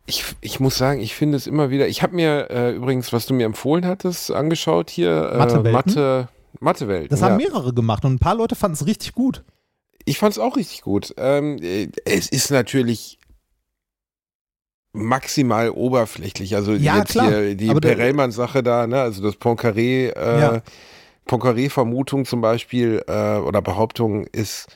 [0.04, 1.86] Ich, ich muss sagen, ich finde es immer wieder.
[1.86, 5.30] Ich habe mir äh, übrigens, was du mir empfohlen hattest, angeschaut hier.
[5.32, 5.72] Äh, Mathewelten?
[5.72, 7.08] Mathe, Mathewelten.
[7.08, 7.26] Das ja.
[7.28, 9.44] haben mehrere gemacht und ein paar Leute fanden es richtig gut.
[10.04, 11.14] Ich fand es auch richtig gut.
[11.18, 13.20] Ähm, äh, es ist natürlich
[14.92, 16.56] maximal oberflächlich.
[16.56, 17.28] Also Ja, jetzt klar.
[17.28, 19.00] hier die Perelman-Sache da, ne?
[19.02, 20.62] also das Poincaré, äh, Ja.
[21.26, 24.66] Poincaré-Vermutung zum Beispiel äh, oder Behauptung ist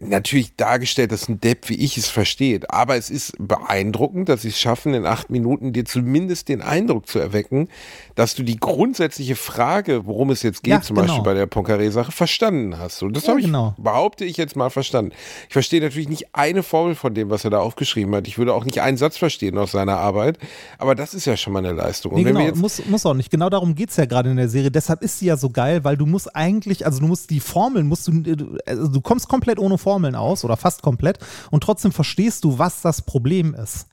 [0.00, 2.60] natürlich dargestellt, dass ein Depp, wie ich es verstehe.
[2.68, 7.06] Aber es ist beeindruckend, dass sie es schaffen, in acht Minuten dir zumindest den Eindruck
[7.08, 7.68] zu erwecken,
[8.14, 11.06] dass du die grundsätzliche Frage, worum es jetzt geht, Ja, zum genau.
[11.08, 13.02] Beispiel bei der Poincaré-Sache, verstanden hast.
[13.02, 13.74] Und das Ja, habe ich, genau.
[13.78, 15.12] behaupte ich jetzt mal, verstanden.
[15.48, 18.26] Ich verstehe natürlich nicht eine Formel von dem, was er da aufgeschrieben hat.
[18.28, 20.38] Ich würde auch nicht einen Satz verstehen aus seiner Arbeit.
[20.78, 22.14] Aber das ist ja schon mal eine Leistung.
[22.14, 23.30] Nee, genau, muss, muss auch nicht.
[23.30, 24.70] Genau darum geht es ja gerade in der Serie.
[24.70, 27.86] Deshalb ist sie ja so geil, weil du musst eigentlich, also du musst die Formeln,
[27.86, 31.18] musst du, du- also du kommst komplett ohne Formeln aus oder fast komplett
[31.50, 33.86] und trotzdem verstehst du, was das Problem ist.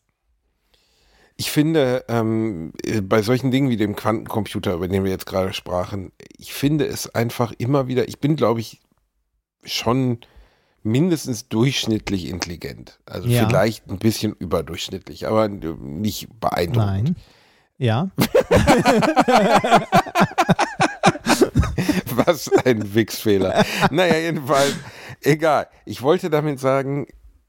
[1.39, 5.53] Ich finde, ähm, äh, bei solchen Dingen wie dem Quantencomputer, über den wir jetzt gerade
[5.53, 8.81] sprachen, ich finde es einfach immer wieder, ich bin, glaube ich,
[9.63, 10.19] schon
[10.81, 12.99] mindestens durchschnittlich intelligent.
[13.05, 13.45] Also Ja.
[13.47, 17.03] vielleicht ein bisschen überdurchschnittlich, aber äh, nicht beeindruckend.
[17.03, 17.15] Nein.
[17.79, 18.09] Ja.
[22.15, 23.63] Was ein Wichsfehler.
[23.91, 24.73] naja, jedenfalls,
[25.21, 25.67] egal.
[25.85, 27.07] Ich wollte damit sagen,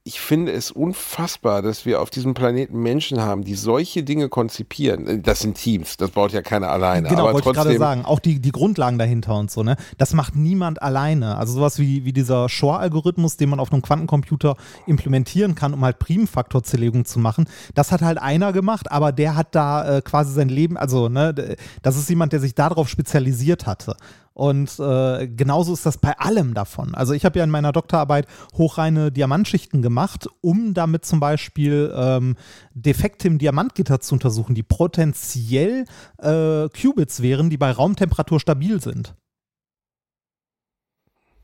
[0.09, 5.22] ich finde es unfassbar, dass wir auf diesem Planeten Menschen haben, die solche Dinge konzipieren.
[5.22, 7.09] Das sind Teams, das baut ja keiner alleine.
[7.09, 8.04] Genau, aber wollte ich gerade trotzdem, sagen.
[8.07, 9.76] Auch die, die Grundlagen dahinter und so, ne?
[9.98, 11.37] Das macht niemand alleine.
[11.37, 15.98] Also sowas wie, wie dieser Shor-Algorithmus, den man auf einem Quantencomputer implementieren kann, um halt
[15.98, 20.48] Primfaktorzerlegung zu machen, das hat halt einer gemacht, aber der hat da äh, quasi sein
[20.48, 23.94] Leben, also, ne, das ist jemand, der sich darauf spezialisiert hatte.
[24.38, 26.94] Und äh, genauso ist das bei allem davon.
[26.94, 32.37] Also ich habe ja in meiner Doktorarbeit hochreine Diamantschichten gemacht, um damit zum Beispiel ähm,
[32.72, 35.87] Defekte im Diamantgitter zu untersuchen, die potenziell
[36.18, 39.16] äh, Qubits wären, die bei Raumtemperatur stabil sind.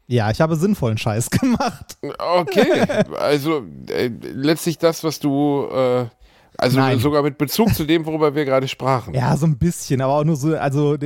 [0.07, 1.99] Ja, ich habe sinnvollen Scheiß gemacht.
[2.01, 2.87] Okay,
[3.19, 6.07] also äh, letztlich das, was du, äh,
[6.59, 6.99] also Nein.
[6.99, 9.15] sogar mit Bezug zu dem, worüber wir gerade sprachen.
[9.15, 10.97] Ja, so ein bisschen, aber auch nur so, also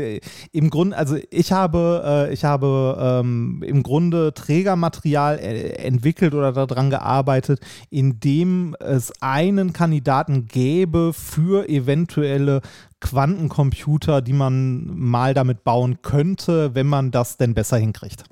[0.52, 6.52] im Grunde, also ich habe, äh, ich habe ähm, im Grunde Trägermaterial äh, entwickelt oder
[6.52, 12.60] daran gearbeitet, in dem es einen Kandidaten gäbe für eventuelle
[13.00, 18.24] Quantencomputer, die man mal damit bauen könnte, wenn man das denn besser hinkriegt.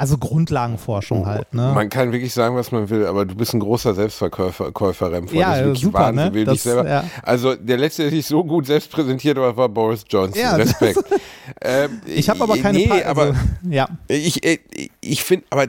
[0.00, 1.72] Also Grundlagenforschung halt, ne?
[1.74, 5.36] Man kann wirklich sagen, was man will, aber du bist ein großer Selbstverkäufer, Käufer, Remford.
[5.38, 6.32] Ja, Das ist super, ne?
[6.32, 6.88] will Das, selber.
[6.88, 7.04] ja.
[7.22, 10.40] Also der letzte, der sich so gut selbst präsentiert hat, war Boris Johnson.
[10.40, 10.98] Ja, Respekt.
[11.60, 13.34] ähm, Ich habe aber keine nee, Pa- aber also,
[13.68, 13.88] ja.
[14.08, 14.58] ich, äh,
[15.02, 15.66] ich finde, aber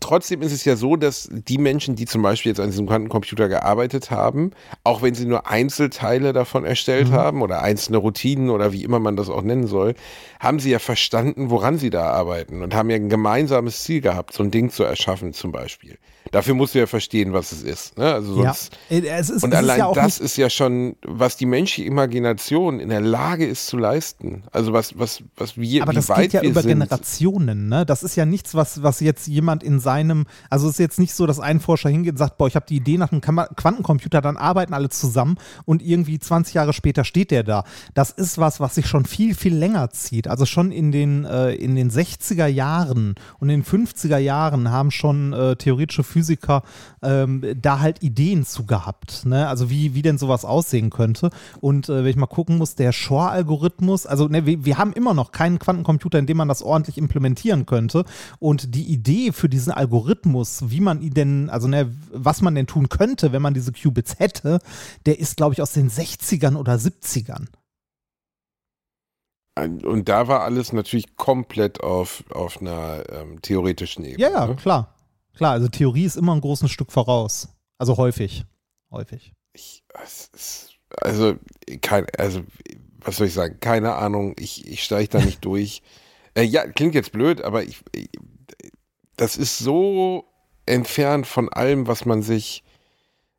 [0.00, 3.48] trotzdem ist es ja so, dass die Menschen, die zum Beispiel jetzt an diesem Quantencomputer
[3.48, 4.50] gearbeitet haben,
[4.82, 9.14] auch wenn sie nur Einzelteile davon erstellt haben oder einzelne Routinen oder wie immer man
[9.14, 9.94] das auch nennen soll,
[10.40, 14.32] haben sie ja verstanden, woran sie da arbeiten und haben ja ein gemeinsames Ziel gehabt,
[14.32, 15.98] so ein Ding zu erschaffen zum Beispiel.
[16.30, 17.98] Dafür musst du ja verstehen, was es ist.
[17.98, 18.12] Ne?
[18.12, 20.96] Also Ja, sonst, Äh, es ist, und es allein ist ja das ist ja schon,
[21.02, 24.42] was die menschliche Imagination in der Lage ist zu leisten.
[24.52, 26.70] Also was, was, was wir, aber das weit geht ja über sind.
[26.70, 27.86] Generationen, ne?
[27.86, 31.14] Das ist ja nichts, was, was jetzt jemand in seinem, also es ist jetzt nicht
[31.14, 34.20] so, dass ein Forscher hingeht und sagt, boah, ich habe die Idee nach einem Quantencomputer,
[34.20, 37.64] dann arbeiten alle zusammen und irgendwie 20 Jahre später steht der da.
[37.94, 40.28] Das ist was, was sich schon viel, viel länger zieht.
[40.28, 44.90] Also schon in den, äh, in den 60er Jahren und in den 50er Jahren haben
[44.90, 46.17] schon äh, theoretische Physiker
[47.02, 49.48] ähm, da halt Ideen zu gehabt, ne?
[49.48, 51.30] Also wie, wie denn sowas aussehen könnte.
[51.60, 55.14] Und äh, wenn ich mal gucken muss, der Shor-Algorithmus, also ne, wir, wir haben immer
[55.14, 58.04] noch keinen Quantencomputer, in dem man das ordentlich implementieren könnte.
[58.38, 62.66] Und die Idee für diesen Algorithmus, wie man ihn denn, also ne, was man denn
[62.66, 64.58] tun könnte, wenn man diese Qubits hätte,
[65.06, 67.46] der ist, glaube ich, aus den 60ern oder 70ern.
[69.58, 74.22] Und da war alles natürlich komplett auf, auf einer ähm, theoretischen Ebene.
[74.22, 74.56] Ja, ja, ne?
[74.56, 74.94] klar.
[75.38, 77.48] Klar, also Theorie ist immer ein großes Stück voraus.
[77.78, 78.44] Also häufig.
[78.90, 79.34] Häufig.
[79.52, 79.84] Ich,
[81.00, 81.36] also,
[81.80, 82.42] kein, also,
[82.98, 83.60] was soll ich sagen?
[83.60, 84.34] Keine Ahnung.
[84.40, 85.82] Ich, ich steige da nicht durch.
[86.34, 88.08] Äh, ja, klingt jetzt blöd, aber ich, ich,
[89.16, 90.24] das ist so
[90.66, 92.64] entfernt von allem, was man sich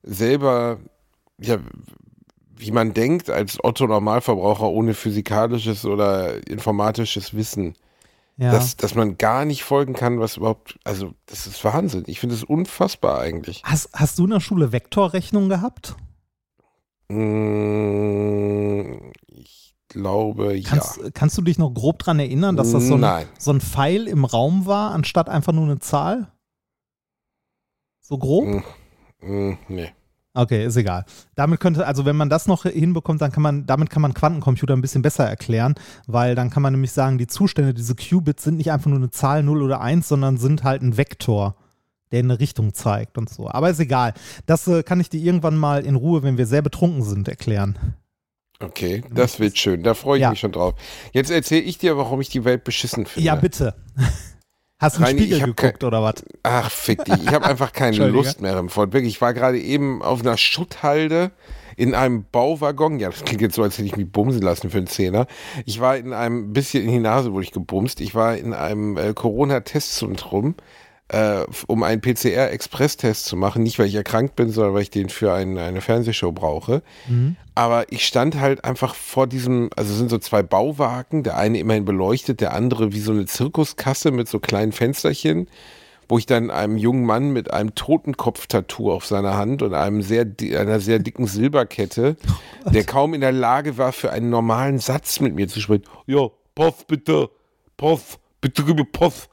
[0.02, 0.80] selber,
[1.38, 1.58] ja,
[2.56, 7.76] wie man denkt, als Otto Normalverbraucher ohne physikalisches oder informatisches Wissen.
[8.40, 8.54] Ja.
[8.54, 12.06] Dass, dass man gar nicht folgen kann, was überhaupt, also das ist Wahnsinn.
[12.08, 13.62] Ich finde es unfassbar eigentlich.
[13.66, 15.98] hast, hast du in der Schule Vektorrechnung gehabt?
[17.10, 21.10] Mm, Ich glaube, Kannst, ja.
[21.14, 24.24] kannst du dich noch grob dran erinnern, dass das so ein, so ein Pfeil im
[24.24, 26.32] Raum war, anstatt einfach nur eine Zahl?
[28.00, 28.46] So grob?
[28.46, 28.64] Mm,
[29.50, 29.92] mm, nee.
[30.40, 31.04] Okay, ist egal.
[31.36, 34.74] Damit könnte, also wenn man das noch hinbekommt, dann kann man, damit kann man Quantencomputer
[34.74, 35.76] ein bisschen besser erklären,
[36.08, 39.10] weil dann kann man nämlich sagen, die Zustände, diese Qubits sind nicht einfach nur eine
[39.10, 41.58] Zahl 0 oder 1, sondern sind halt ein Vektor,
[42.14, 43.50] der in eine Richtung zeigt und so.
[43.50, 44.14] Aber ist egal.
[44.46, 47.78] Das äh, kann ich dir irgendwann mal in Ruhe, wenn wir sehr betrunken sind, erklären.
[48.62, 49.84] Okay, das wird schön.
[49.84, 50.30] Da freue ich Ja.
[50.30, 50.76] mich schon drauf.
[51.12, 53.26] Jetzt erzähle ich dir, warum ich die Welt beschissen finde.
[53.28, 53.76] Ja, bitte.
[54.80, 56.24] Hast du einen Reini, Spiegel geguckt oder was?
[56.44, 57.22] Ach, fick dich.
[57.22, 58.08] Ich habe einfach keine.
[58.08, 58.94] Lust mehr im Fort.
[58.94, 61.32] Wirklich, ich war gerade eben auf einer Schutthalde
[61.76, 62.98] in einem Bauwaggon.
[63.00, 65.28] Ja, das klingt jetzt so, als hätte ich mich bumsen lassen für einen Zehner.
[65.66, 68.00] Ich war in einem, bisschen in die Nase wurde ich gebumst.
[68.00, 70.56] Ich war in einem äh, Corona-Testzentrum,
[71.10, 73.64] äh, um einen PCR-Express-Test zu machen.
[73.64, 76.82] Nicht, weil ich erkrankt bin, sondern weil ich den für ein, eine Fernsehshow brauche.
[77.08, 77.36] Mhm.
[77.56, 81.60] Aber ich stand halt einfach vor diesem, also es sind so zwei Bauwagen, der eine
[81.60, 85.48] immerhin beleuchtet, der andere wie so eine Zirkuskasse mit so kleinen Fensterchen,
[86.08, 90.26] wo ich dann einem jungen Mann mit einem Totenkopf-Tattoo auf seiner Hand und einem sehr,
[90.58, 92.18] einer sehr dicken Silberkette,
[92.66, 95.84] der kaum in der Lage war, für einen normalen Satz mit mir zu sprechen.
[96.08, 97.30] Ja, Puff, bitte,
[97.78, 99.29] Puff, bitte gib mir Puff.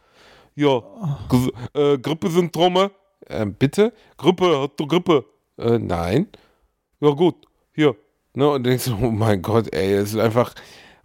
[0.56, 0.82] Ja,
[1.74, 2.90] äh, Grippesymptome?
[3.28, 3.92] Ähm, bitte?
[4.16, 5.24] Grippe, hast du Grippe?
[5.58, 6.28] Äh, nein.
[7.00, 7.34] Ja, gut,
[7.74, 7.94] hier.
[8.34, 10.54] Ne, und denkst du, oh mein Gott, ey, es ist einfach.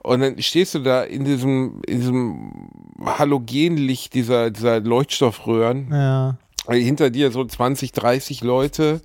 [0.04, 2.70] Und dann stehst du da in diesem, in diesem
[3.06, 6.38] Halogenlicht dieser, dieser Leuchtstoffröhren, Ja.
[6.70, 9.02] hinter dir so 20, 30 Leute,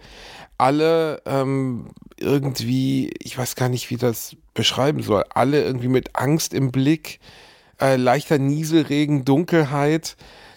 [0.58, 6.54] alle ähm, irgendwie, ich weiß gar nicht, wie das beschreiben soll, alle irgendwie mit Angst
[6.54, 7.20] im Blick,
[7.80, 10.16] äh, leichter Nieselregen, Dunkelheit,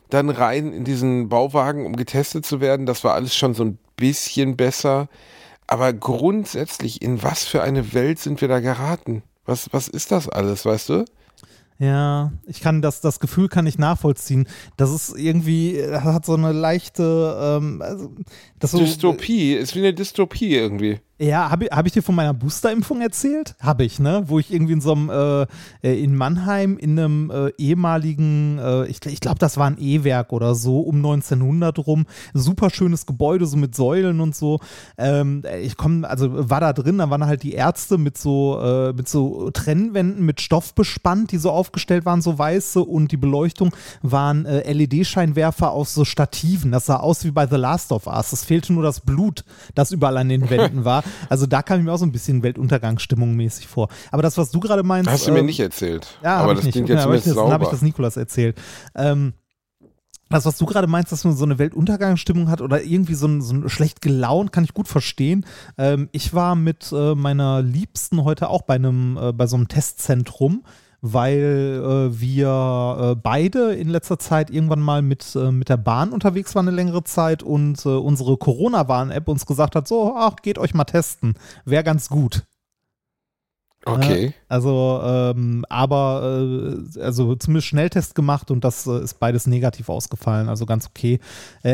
[0.10, 2.86] dann rein in diesen Bauwagen, um getestet zu werden.
[2.86, 5.08] Das war alles schon so ein bisschen besser.
[5.68, 9.22] Aber grundsätzlich, in was für eine Welt sind wir da geraten?
[9.46, 11.06] Was, was ist das alles, weißt du?
[11.78, 14.48] Ja, ich kann das, das Gefühl kann ich nachvollziehen.
[14.76, 18.12] Das ist irgendwie, das hat so eine leichte, ähm, also,
[18.60, 21.00] das so, Dystopie, ist wie eine Dystopie irgendwie.
[21.22, 23.54] Ja, habe hab ich dir von meiner Boosterimpfung erzählt?
[23.60, 24.24] Habe ich, ne?
[24.28, 25.42] Wo ich irgendwie in so einem, äh,
[25.86, 30.32] äh, in Mannheim in einem äh, ehemaligen, äh, ich, ich glaube, das war ein E-Werk
[30.32, 32.06] oder so, um 1900 rum.
[32.34, 34.62] Super schönes Gebäude, so mit Säulen und so.
[34.98, 38.94] Ähm, ich komme, also war da drin, da waren halt die Ärzte mit so, äh,
[38.94, 43.76] mit so Trennwänden mit Stoff bespannt, die so aufgestellt waren, so weiße und die Beleuchtung
[44.02, 46.72] waren äh, LED-Scheinwerfer aus so Stativen.
[46.72, 48.32] Das sah aus wie bei The Last of Us.
[48.32, 49.44] Es fehlte nur das Blut,
[49.76, 51.04] das überall an den Wänden war.
[51.30, 53.89] Also da kam ich mir auch so ein bisschen Weltuntergangsstimmung mäßig vor.
[54.12, 55.10] Aber das, was du gerade meinst.
[55.10, 56.19] Hast du mir ähm, nicht erzählt.
[56.24, 56.74] ja, aber das ich nicht.
[56.74, 57.72] klingt Ja, jetzt zumindest das, dann habe ich sauber.
[57.72, 58.58] das Nikolas erzählt.
[58.95, 59.34] Ähm,
[60.30, 63.41] das, was du gerade meinst, dass man so eine Weltuntergangsstimmung hat oder irgendwie so, ein,
[63.41, 65.45] so ein schlecht gelaunt, kann ich gut verstehen.
[65.78, 69.67] Ähm, ich war mit äh, meiner Liebsten heute auch bei einem, äh, bei so einem
[69.67, 70.63] Testzentrum,
[71.02, 76.12] weil äh, wir äh, beide in letzter Zeit irgendwann mal mit, äh, mit der Bahn
[76.12, 80.58] unterwegs waren eine längere Zeit und äh, unsere Corona-Warn-App uns gesagt hat, so, ach, geht
[80.58, 81.36] euch mal testen.
[81.66, 82.44] Wäre ganz gut.
[83.86, 84.34] Okay.
[84.50, 86.42] Also, ähm, aber
[86.96, 91.20] äh, also zumindest Schnelltest gemacht und das äh, ist beides negativ ausgefallen, also ganz okay.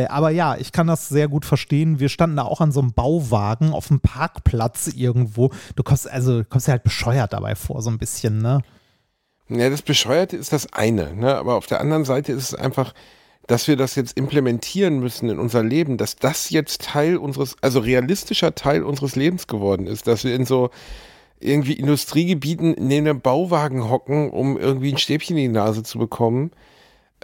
[0.10, 2.00] Aber ja, ich kann das sehr gut verstehen.
[2.00, 5.50] Wir standen da auch an so einem Bauwagen auf dem Parkplatz irgendwo.
[5.76, 8.62] Du kommst also du kommst dir halt bescheuert dabei vor, so ein bisschen, ne?
[9.48, 11.36] Ja, das Bescheuerte ist das eine, ne?
[11.36, 12.94] aber auf der anderen Seite ist es einfach,
[13.48, 17.80] dass wir das jetzt implementieren müssen in unser Leben, dass das jetzt Teil unseres, also
[17.80, 20.72] realistischer Teil unseres Lebens geworden ist, dass wir in so
[21.40, 26.52] irgendwie Industriegebieten neben einem Bauwagen hocken, um irgendwie ein Stäbchen in die Nase zu bekommen.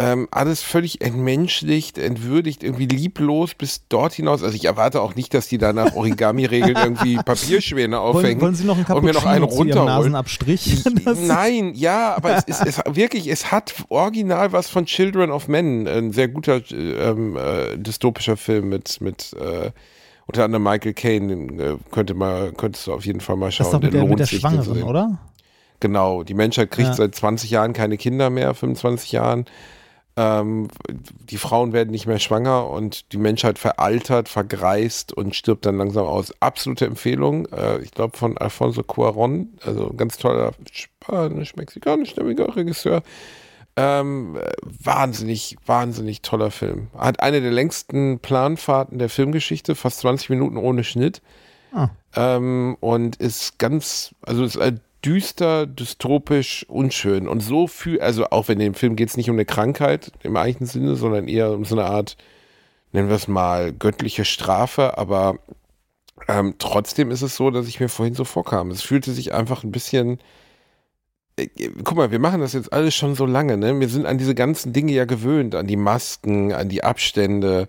[0.03, 4.43] Ähm, alles völlig entmenschlicht, entwürdigt, irgendwie lieblos bis dort hinaus.
[4.43, 8.41] Also ich erwarte auch nicht, dass die da nach Origami-Regeln irgendwie Papierschwäne Wollen, aufhängen.
[8.41, 9.85] wollen Sie noch einen und mir Cappuccino noch einen runterholen.
[9.95, 10.83] Nasenabstrich?
[11.05, 15.47] Das- Nein, ja, aber es ist es, wirklich, es hat original was von Children of
[15.47, 19.71] Men, ein sehr guter äh, ähm, äh, dystopischer Film mit, mit äh,
[20.27, 23.67] unter anderem Michael Caine, äh, könnte mal, könntest du auf jeden Fall mal Das schauen.
[23.67, 25.17] ist doch mit der, mit der Schwangeren, oder?
[25.79, 26.93] Genau, die Menschheit kriegt Ja.
[26.93, 29.45] seit 20 Jahren keine Kinder mehr, 25 Jahren.
[30.21, 30.67] Ähm,
[31.29, 36.05] die Frauen werden nicht mehr schwanger und die Menschheit veraltert, vergreist und stirbt dann langsam
[36.05, 36.31] aus.
[36.41, 43.01] Absolute Empfehlung, äh, ich glaube von Alfonso Cuaron, also ein ganz toller spanisch-mexikanisch-stämmiger Regisseur.
[43.75, 46.89] Ähm, äh, wahnsinnig, wahnsinnig toller Film.
[46.95, 51.21] Hat eine der längsten Planfahrten der Filmgeschichte, fast 20 Minuten ohne Schnitt.
[51.73, 51.89] Ah.
[52.15, 54.73] Ähm, und ist ganz, also ist äh,
[55.05, 57.27] düster, dystopisch, unschön.
[57.27, 60.11] Und so viel, also auch wenn in dem Film geht es nicht um eine Krankheit
[60.23, 62.17] im eigentlichen Sinne, sondern eher um so eine Art,
[62.91, 65.39] nennen wir es mal, göttliche Strafe, aber
[66.27, 68.69] ähm, trotzdem ist es so, dass ich mir vorhin so vorkam.
[68.69, 70.19] Es fühlte sich einfach ein bisschen.
[71.35, 71.47] Äh,
[71.83, 73.79] guck mal, wir machen das jetzt alles schon so lange, ne?
[73.79, 77.67] Wir sind an diese ganzen Dinge ja gewöhnt, an die Masken, an die Abstände,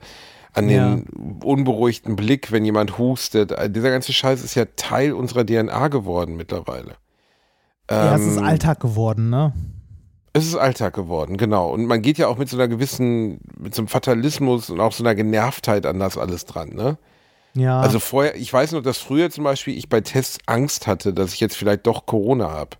[0.52, 0.96] an Ja.
[0.96, 3.54] den unberuhigten Blick, wenn jemand hustet.
[3.74, 6.96] Dieser ganze Scheiß ist ja Teil unserer DNA geworden mittlerweile.
[7.90, 9.52] Ja, es ist Ähm, Alltag geworden, ne?
[10.34, 11.70] es ist Alltag geworden, genau.
[11.70, 14.92] Und man geht ja auch mit so einer gewissen, mit so einem Fatalismus und auch
[14.92, 16.96] so einer Genervtheit an das alles dran, ne?
[17.54, 17.80] Ja.
[17.80, 21.34] Also vorher, ich weiß noch, dass früher zum Beispiel ich bei Tests Angst hatte, dass
[21.34, 22.70] ich jetzt vielleicht doch Corona habe.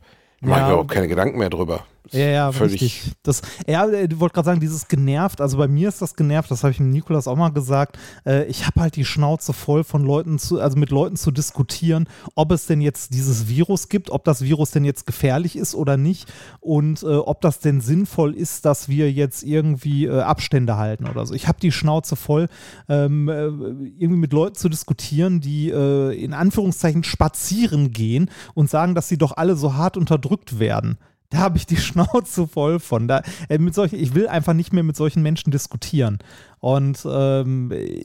[0.40, 0.66] Da mache ich Ja.
[0.68, 1.84] mir überhaupt keine Gedanken mehr drüber.
[2.10, 2.82] Ja, ja, völlig.
[2.82, 3.12] richtig.
[3.22, 6.50] Das, ja, äh, du wollte gerade sagen, dieses genervt, also bei mir ist das genervt,
[6.50, 7.98] das habe ich dem Nikolas auch mal gesagt.
[8.26, 12.08] Äh, ich habe halt die Schnauze voll von Leuten zu, also mit Leuten zu diskutieren,
[12.34, 15.96] ob es denn jetzt dieses Virus gibt, ob das Virus denn jetzt gefährlich ist oder
[15.96, 21.08] nicht und äh, ob das denn sinnvoll ist, dass wir jetzt irgendwie äh, Abstände halten
[21.08, 21.34] oder so.
[21.34, 22.48] Ich habe die Schnauze voll,
[22.88, 28.94] ähm, äh, irgendwie mit Leuten zu diskutieren, die äh, in Anführungszeichen spazieren gehen und sagen,
[28.94, 30.98] dass sie doch alle so hart unterdrückt werden.
[31.32, 33.08] Da habe ich die Schnauze voll von.
[33.08, 36.18] Da, äh, mit solchen, ich will einfach nicht mehr mit solchen Menschen diskutieren.
[36.60, 38.02] Und ähm, äh,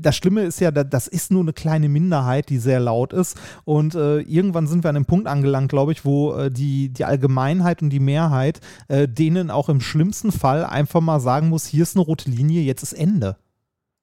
[0.00, 3.36] das Schlimme ist ja, da- das ist nur eine kleine Minderheit, die sehr laut ist.
[3.64, 7.04] Und äh, irgendwann sind wir an einem Punkt angelangt, glaube ich, wo äh, die, die
[7.04, 11.82] Allgemeinheit und die Mehrheit äh, denen auch im schlimmsten Fall einfach mal sagen muss, hier
[11.82, 13.36] ist eine rote Linie, jetzt ist Ende.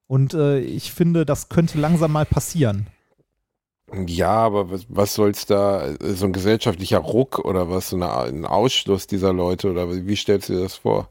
[0.07, 2.87] Und äh, ich finde, das könnte langsam mal passieren.
[4.07, 8.45] Ja, aber was, was soll's da, so ein gesellschaftlicher Ruck oder was, so eine, ein
[8.45, 11.09] Ausschluss dieser Leute oder wie wie stellst du dir das vor?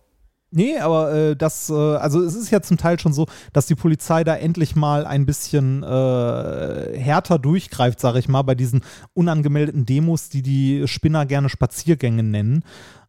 [0.54, 3.74] Nee, aber äh, das, äh, also es ist ja zum Teil schon so, dass die
[3.74, 8.82] Polizei da endlich mal ein bisschen äh, härter durchgreift, sage ich mal, bei diesen
[9.14, 12.64] unangemeldeten Demos, die die Spinner gerne Spaziergänge nennen.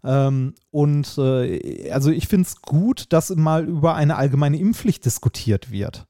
[0.05, 5.69] Ähm, und äh, also ich finde es gut, dass mal über eine allgemeine Impfpflicht diskutiert
[5.69, 6.05] wird.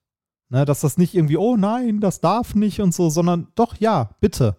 [0.54, 4.12] Ne, dass das nicht irgendwie, oh nein, das darf nicht und so, sondern doch, ja,
[4.22, 4.56] bitte.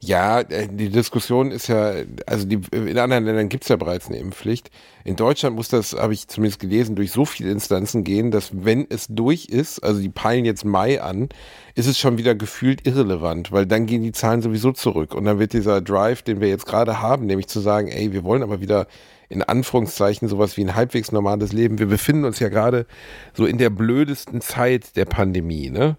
[0.00, 1.92] Ja, äh, die Diskussion ist ja,
[2.26, 4.70] also die, in anderen Ländern gibt es ja bereits eine Impfpflicht.
[5.04, 8.86] In Deutschland muss das, habe ich zumindest gelesen, durch so viele Instanzen gehen, dass wenn
[8.88, 11.28] es durch ist, also die peilen jetzt Mai an,
[11.74, 15.14] ist es schon wieder gefühlt irrelevant, weil dann gehen die Zahlen sowieso zurück.
[15.14, 18.24] Und dann wird dieser Drive, den wir jetzt gerade haben, nämlich zu sagen, ey, wir
[18.24, 18.86] wollen aber wieder
[19.28, 21.78] in Anführungszeichen sowas wie ein halbwegs normales Leben.
[21.78, 22.86] Wir befinden uns ja gerade
[23.32, 25.96] so in der blödesten Zeit der Pandemie, ne?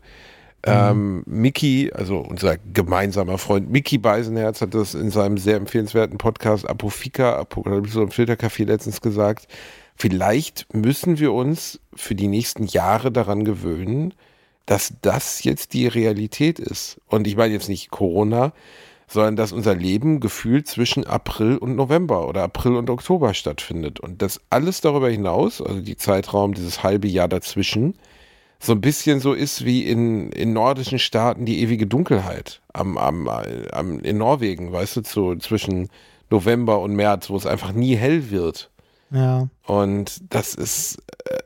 [0.68, 6.68] Ähm, Mickey, also unser gemeinsamer Freund Mickey Beisenherz hat das in seinem sehr empfehlenswerten Podcast
[6.68, 9.48] Apofika, Apokalypse und Filtercafé letztens gesagt.
[9.96, 14.16] Vielleicht müssen wir uns für die nächsten Jahre daran gewöhnen,
[14.66, 17.00] dass das jetzt die Realität ist.
[17.08, 18.52] Und ich meine jetzt nicht Corona,
[19.08, 24.00] sondern dass unser Leben gefühlt zwischen April und November oder April und Oktober stattfindet.
[24.00, 27.96] Und dass alles darüber hinaus, also die Zeitraum, dieses halbe Jahr dazwischen,
[28.60, 33.28] so ein bisschen so ist wie in, in nordischen Staaten die ewige Dunkelheit am, am,
[33.28, 35.90] am, in Norwegen, weißt du, so zwischen
[36.30, 38.72] November und März, wo es einfach nie hell wird.
[39.12, 39.50] Ja.
[39.68, 41.38] Und das ist, äh,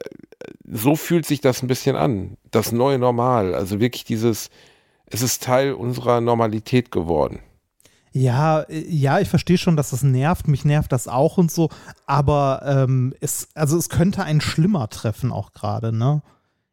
[0.71, 2.37] so fühlt sich das ein bisschen an.
[2.51, 3.53] Das neue Normal.
[3.53, 4.49] Also wirklich dieses,
[5.07, 7.39] es ist Teil unserer Normalität geworden.
[8.11, 10.47] Ja, äh, ja, ich verstehe schon, dass das nervt.
[10.47, 11.69] Mich nervt das auch und so.
[12.05, 16.21] Aber ähm, es, also es könnte einen schlimmer treffen auch gerade, ne?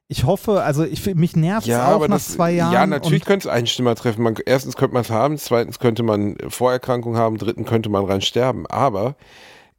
[0.09, 2.73] Ich hoffe, also ich, mich nervt es auch nach zwei Jahren.
[2.73, 4.23] Ja, natürlich könnte es einen Stimmer treffen.
[4.23, 8.21] Man, erstens könnte man es haben, zweitens könnte man Vorerkrankungen haben, drittens könnte man rein
[8.21, 8.69] sterben.
[8.69, 9.17] Aber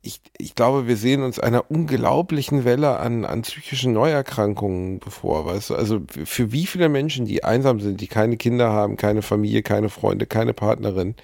[0.01, 5.69] ich, ich glaube, wir sehen uns einer unglaublichen Welle an, an psychischen Neuerkrankungen bevor, weißt
[5.69, 5.75] du?
[5.75, 9.87] Also für wie viele Menschen, die einsam sind, die keine Kinder haben, keine Familie, keine
[9.87, 11.15] Freunde, keine Partnerin,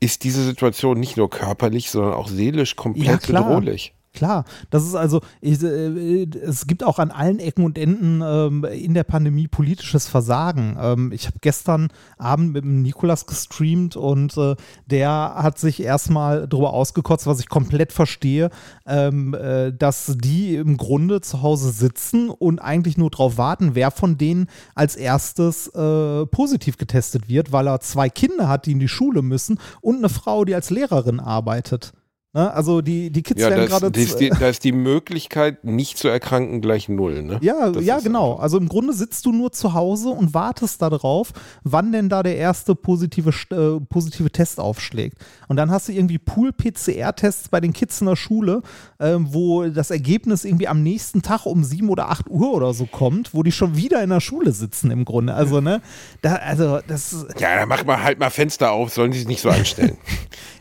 [0.00, 3.94] ist diese Situation nicht nur körperlich, sondern auch seelisch komplett Ja, bedrohlich.
[4.16, 8.64] Klar, das ist also, ich, äh, es gibt auch an allen Ecken und Enden ähm,
[8.64, 10.74] in der Pandemie politisches Versagen.
[10.80, 14.56] Ähm, ich habe gestern Abend mit dem Nikolas gestreamt und äh,
[14.86, 18.48] der hat sich erstmal darüber ausgekotzt, was ich komplett verstehe,
[18.86, 23.90] ähm, äh, dass die im Grunde zu Hause sitzen und eigentlich nur darauf warten, wer
[23.90, 28.80] von denen als erstes äh, positiv getestet wird, weil er zwei Kinder hat, die in
[28.80, 31.92] die Schule müssen und eine Frau, die als Lehrerin arbeitet.
[32.36, 32.52] Ne?
[32.52, 33.90] Also die, die Kids Ja, werden gerade.
[33.90, 37.22] das, ist die, da ist die Möglichkeit, nicht zu erkranken, gleich null.
[37.22, 37.38] Ne?
[37.40, 38.32] Ja, Das ja, genau.
[38.32, 41.32] einfach- Also im Grunde sitzt du nur zu Hause und wartest darauf,
[41.64, 45.16] wann denn da der erste positive, äh, positive Test aufschlägt.
[45.48, 48.62] Und dann hast du irgendwie Pool-PCR-Tests bei den Kids in der Schule,
[49.00, 52.86] ähm, wo das Ergebnis irgendwie am nächsten Tag um 7 oder 8 Uhr oder so
[52.86, 55.34] kommt, wo die schon wieder in der Schule sitzen im Grunde.
[55.34, 55.80] Also, ne,
[56.22, 59.40] da, also das Ja, dann mach mal halt mal Fenster auf, sollen die sich nicht
[59.40, 59.96] so anstellen.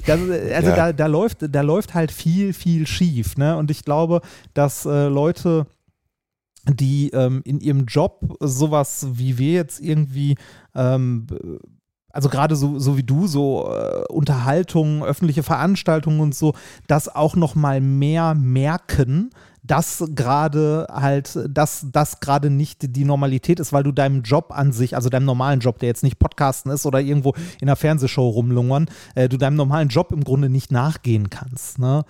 [0.08, 0.76] Das, äh, also Ja.
[0.76, 3.38] da, da, läuft, da läuft halt viel, viel schief.
[3.38, 3.58] Ne?
[3.58, 4.22] Und ich glaube,
[4.54, 5.68] dass äh, Leute,
[6.68, 10.36] die ähm, in ihrem Job sowas wie wir jetzt irgendwie,
[10.74, 11.28] ähm,
[12.12, 16.54] also gerade so, so wie du, so äh, Unterhaltungen, öffentliche Veranstaltungen und so,
[16.88, 19.30] das auch noch mal mehr merken,
[19.68, 24.72] dass gerade halt, dass das gerade nicht die Normalität ist, weil du deinem Job an
[24.72, 28.28] sich, also deinem normalen Job, der jetzt nicht Podcasten ist oder irgendwo in einer Fernsehshow
[28.30, 31.80] rumlungern, äh, du deinem normalen Job im Grunde nicht nachgehen kannst.
[31.80, 32.04] Ne?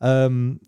[0.00, 0.60] Ähm,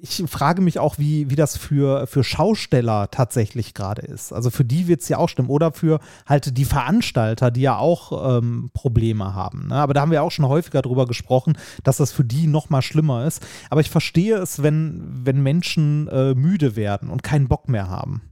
[0.00, 4.32] ich frage mich auch, wie, wie das für, für Schausteller tatsächlich gerade ist.
[4.32, 5.48] Also für die wird es ja auch stimmen.
[5.48, 9.68] Oder für halt die Veranstalter, die ja auch ähm, Probleme haben.
[9.68, 9.76] Ne?
[9.76, 12.82] Aber da haben wir auch schon häufiger drüber gesprochen, dass das für die noch mal
[12.82, 13.44] schlimmer ist.
[13.70, 18.22] Aber ich verstehe es, wenn, wenn Menschen äh, müde werden und keinen Bock mehr haben.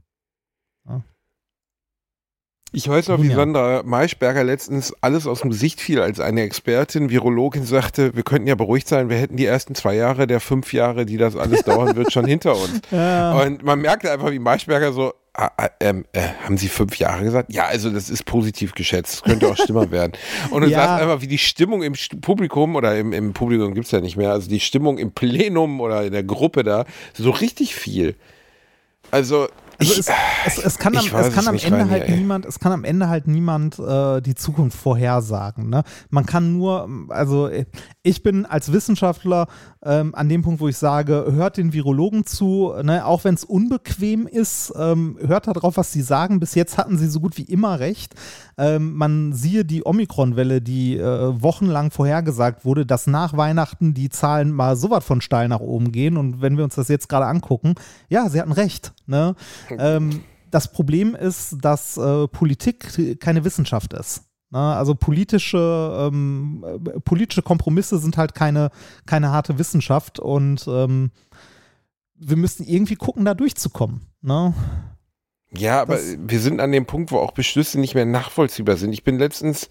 [2.77, 3.37] Ich weiß noch, wie Ja.
[3.37, 8.47] Sandra Maischberger letztens alles aus dem Gesicht fiel, als eine Expertin, Virologin sagte, wir könnten
[8.47, 11.63] ja beruhigt sein, wir hätten die ersten zwei Jahre der fünf Jahre, die das alles
[11.63, 12.81] dauern wird, schon hinter uns.
[12.91, 15.49] Und man merkte einfach, wie Maischberger so, ah,
[15.79, 17.51] ähm, äh, haben Sie fünf Jahre gesagt?
[17.51, 20.11] Ja, also das ist positiv geschätzt, das könnte auch schlimmer werden.
[20.51, 20.85] Und du Ja.
[20.85, 24.33] sagst einfach, wie die Stimmung im Publikum oder im, im Publikum gibt's ja nicht mehr,
[24.33, 28.13] also die Stimmung im Plenum oder in der Gruppe da, so richtig viel.
[29.09, 29.47] Also,
[29.79, 30.09] Also ich, es,
[30.45, 32.17] es, es kann am, es kann am Ende Reini, halt ey.
[32.17, 35.69] niemand, es kann am Ende halt niemand äh, die Zukunft vorhersagen.
[35.69, 35.83] Ne?
[36.09, 37.65] Man kann nur, also äh,
[38.01, 39.47] ich bin als Wissenschaftler
[39.83, 43.05] ähm, an dem Punkt, wo ich sage, hört den Virologen zu, ne?
[43.05, 46.39] auch wenn es unbequem ist, ähm, hört darauf, was sie sagen.
[46.39, 48.15] Bis jetzt hatten sie so gut wie immer recht.
[48.57, 54.51] Ähm, man siehe die Omikron-Welle, die äh, wochenlang vorhergesagt wurde, dass nach Weihnachten die Zahlen
[54.51, 56.17] mal so was von steil nach oben gehen.
[56.17, 57.75] Und wenn wir uns das jetzt gerade angucken,
[58.09, 58.93] ja, sie hatten recht.
[59.07, 59.35] Ne?
[59.71, 64.23] Ähm, das Problem ist, dass äh, Politik keine Wissenschaft ist.
[64.49, 64.59] Ne?
[64.59, 68.71] Also politische, ähm, äh, politische Kompromisse sind halt keine,
[69.05, 71.11] keine harte Wissenschaft und ähm,
[72.15, 74.07] wir müssen irgendwie gucken, da durchzukommen.
[74.21, 74.53] Ne?
[75.51, 78.93] Ja, aber Das- wir sind an dem Punkt, wo auch Beschlüsse nicht mehr nachvollziehbar sind.
[78.93, 79.67] Ich bin letztens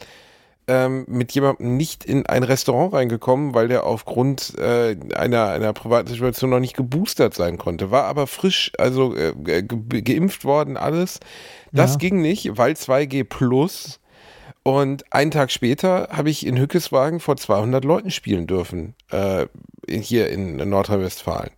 [0.68, 6.08] ähm, mit jemandem nicht in ein Restaurant reingekommen, weil der aufgrund äh, einer, einer privaten
[6.08, 7.90] Situation noch nicht geboostert sein konnte.
[7.90, 9.62] War aber frisch, also äh, ge
[10.02, 11.20] geimpft worden, alles.
[11.72, 11.98] Das Ja.
[11.98, 14.00] ging nicht, weil 2G plus.
[14.64, 19.46] Und einen Tag später habe ich in Hückeswagen vor 200 Leuten spielen dürfen, äh,
[19.88, 21.50] hier in Nordrhein-Westfalen.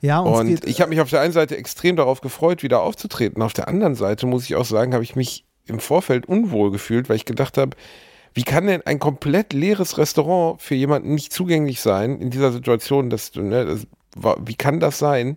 [0.00, 3.42] Ja, und, geht, ich habe mich auf der einen Seite extrem darauf gefreut, wieder aufzutreten.
[3.42, 7.08] Auf der anderen Seite muss ich auch sagen, habe ich mich im Vorfeld unwohl gefühlt,
[7.08, 7.76] weil ich gedacht habe,
[8.34, 13.10] wie kann denn ein komplett leeres Restaurant für jemanden nicht zugänglich sein in dieser Situation?
[13.10, 13.86] Dass ne, das,
[14.44, 15.36] wie kann das sein?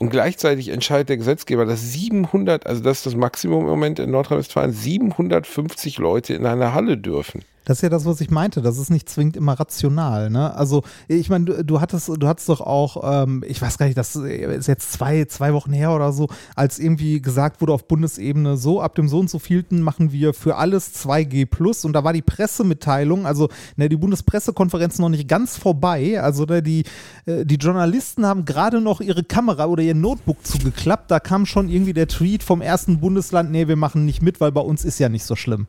[0.00, 4.10] Und gleichzeitig entscheidet der Gesetzgeber, dass 700, also das ist das Maximum im Moment in
[4.10, 7.42] Nordrhein-Westfalen, 750 Leute in einer Halle dürfen.
[7.70, 8.62] Das ist ja das, was ich meinte.
[8.62, 10.30] Das ist nicht zwingend immer rational.
[10.30, 10.54] Ne?
[10.56, 13.98] Also, ich meine, du, du hattest, du hattest doch auch, ähm, ich weiß gar nicht,
[13.98, 18.56] das ist jetzt zwei, zwei Wochen her oder so, als irgendwie gesagt wurde auf Bundesebene,
[18.56, 22.02] so ab dem so und so vielten machen wir für alles 2G plus und da
[22.02, 26.20] war die Pressemitteilung, also ne, die Bundespressekonferenz noch nicht ganz vorbei.
[26.20, 26.84] Also ne, die,
[27.26, 31.10] äh, die Journalisten haben gerade noch ihre Kamera oder ihr Notebook zugeklappt.
[31.10, 34.52] Da kam schon irgendwie der Tweet vom ersten Bundesland, nee, wir machen nicht mit, weil
[34.52, 35.66] bei uns ist ja nicht so schlimm.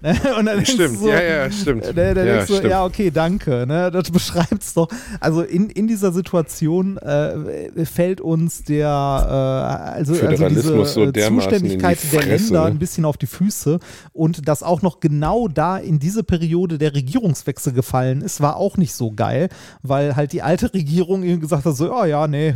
[0.38, 1.84] Und dann du so, ja, ja, stimmt.
[1.94, 2.64] Ne, da ja, stimmt.
[2.64, 3.66] ja, okay, danke.
[3.66, 4.88] Ne, das beschreibt es doch.
[5.18, 11.12] Also in, in dieser Situation äh, fällt uns der äh, also, also diese so äh,
[11.12, 12.66] Zuständigkeit die der Länder ne?
[12.66, 13.80] ein bisschen auf die Füße
[14.12, 18.76] und dass auch noch genau da in diese Periode der Regierungswechsel gefallen ist, war auch
[18.76, 19.48] nicht so geil,
[19.82, 22.54] weil halt die alte Regierung eben gesagt hat, so, oh ja, nee,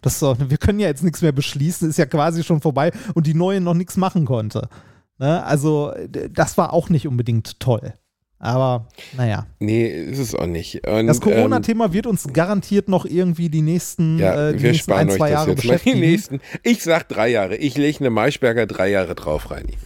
[0.00, 3.34] das wir können ja jetzt nichts mehr beschließen, ist ja quasi schon vorbei und die
[3.34, 4.68] neue noch nichts machen konnte.
[5.18, 5.44] Ne?
[5.44, 5.92] Also
[6.30, 7.94] das war auch nicht unbedingt toll.
[8.40, 9.46] Aber naja.
[9.58, 10.86] Nee, ist es auch nicht.
[10.86, 14.70] Und, Das ähm, Corona-Thema wird uns garantiert noch irgendwie die nächsten, Ja, äh, die wir
[14.70, 15.62] nächsten sparen ein, euch zwei das Jahre jetzt mal.
[15.62, 16.00] Die beschäftigen.
[16.00, 17.56] nächsten, ich sag drei Jahre.
[17.56, 19.76] Ich lege eine Maischberger drei Jahre drauf, Reini.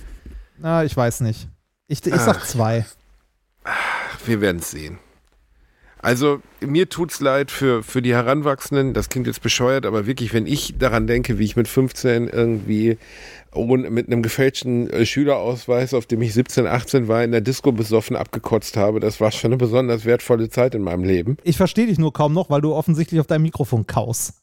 [0.58, 1.48] Na, ich weiß nicht.
[1.88, 2.84] Ich, ich sag zwei.
[4.26, 4.98] Wir werden es sehen.
[6.02, 10.46] Also mir tut's leid für, für die Heranwachsenden, das klingt jetzt bescheuert, aber wirklich, wenn
[10.46, 12.98] ich daran denke, wie ich mit 15 irgendwie
[13.54, 17.70] ohne, mit einem gefälschten äh, Schülerausweis, auf dem ich 17, 18 war, in der Disco
[17.70, 21.36] besoffen abgekotzt habe, das war schon eine besonders wertvolle Zeit in meinem Leben.
[21.44, 24.42] Ich verstehe dich nur kaum noch, weil du offensichtlich auf deinem Mikrofon kaust.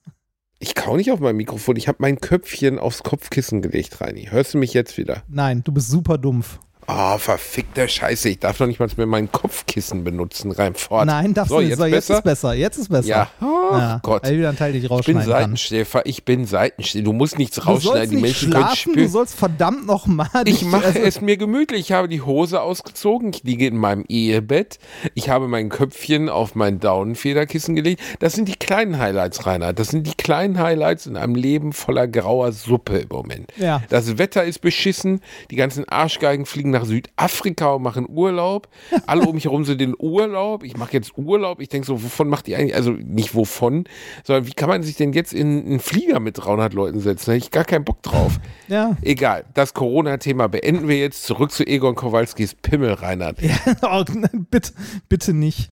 [0.60, 4.28] Ich kau nicht auf mein Mikrofon, ich habe mein Köpfchen aufs Kopfkissen gelegt, Reini.
[4.30, 5.24] Hörst du mich jetzt wieder?
[5.28, 6.60] Nein, du bist super dumpf.
[6.92, 11.06] Oh, verfickter Scheiße, ich darf doch nicht mal mehr mein Kopfkissen benutzen, rein fort.
[11.06, 11.70] Nein, darfst so, du nicht.
[11.70, 12.18] jetzt so, jetzt besser?
[12.18, 12.54] ist besser.
[12.56, 13.08] Jetzt ist besser.
[13.08, 14.24] Ja, oh Ja, Gott.
[14.24, 15.24] Weil wieder ein Teil dich Ich bin rausschneiden.
[15.30, 17.06] Seitenschläfer, ich bin Seitenschläfer.
[17.06, 19.10] Du musst nichts Du rausschneiden, die Menschen können schlafen, du spüren.
[19.12, 20.30] sollst verdammt nochmal.
[20.46, 21.82] Ich mache es mir gemütlich.
[21.82, 23.32] Ich habe die Hose ausgezogen.
[23.34, 24.80] Ich liege in meinem Ehebett.
[25.14, 28.02] Ich habe mein Köpfchen auf mein Daunenfederkissen gelegt.
[28.18, 29.74] Das sind die kleinen Highlights, Rainer.
[29.74, 33.52] Das sind die kleinen Highlights in einem Leben voller grauer Suppe im Moment.
[33.58, 33.84] Ja.
[33.90, 35.22] Das Wetter ist beschissen.
[35.52, 38.68] Die ganzen Arschgeigen fliegen nach Südafrika und machen Urlaub.
[39.06, 40.64] Alle um mich herum sind in Urlaub.
[40.64, 41.62] Ich mache jetzt Urlaub.
[41.62, 42.76] Ich denke so, wovon macht die eigentlich?
[42.76, 43.86] Also nicht wovon,
[44.24, 47.28] sondern wie kann man sich denn jetzt in einen Flieger mit 300 Leuten setzen?
[47.28, 48.40] Da hätte ich gar keinen Bock drauf.
[48.68, 48.98] Ja.
[49.02, 51.24] Egal, das Corona-Thema beenden wir jetzt.
[51.24, 53.38] Zurück zu Egon Kowalskis Pimmel, Reinhard.
[53.82, 54.74] oh, nein, bitte,
[55.08, 55.70] bitte nicht.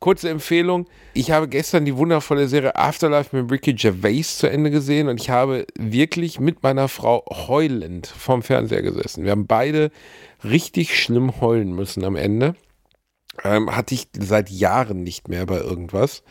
[0.00, 0.86] Kurze Empfehlung.
[1.12, 5.28] Ich habe gestern die wundervolle Serie Afterlife mit Ricky Gervais zu Ende gesehen und ich
[5.28, 9.24] habe wirklich mit meiner Frau heulend vorm Fernseher gesessen.
[9.24, 9.90] Wir haben beide
[10.42, 12.54] richtig schlimm heulen müssen am Ende.
[13.44, 16.22] Ähm, hatte ich seit Jahren nicht mehr bei irgendwas.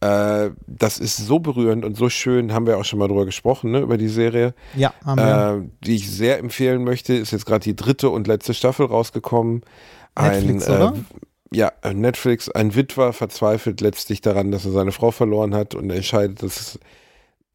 [0.00, 3.70] Äh, das ist so berührend und so schön, haben wir auch schon mal drüber gesprochen,
[3.70, 4.52] ne, über die Serie.
[4.74, 5.62] Ja, haben wir.
[5.64, 7.14] äh, die ich sehr empfehlen möchte.
[7.14, 9.62] Ist jetzt gerade die dritte und letzte Staffel rausgekommen.
[10.18, 10.96] Netflix, ein, oder?
[10.96, 12.48] Äh, ja, Netflix.
[12.48, 16.78] Ein Witwer verzweifelt letztlich daran, dass er seine Frau verloren hat und entscheidet, dass,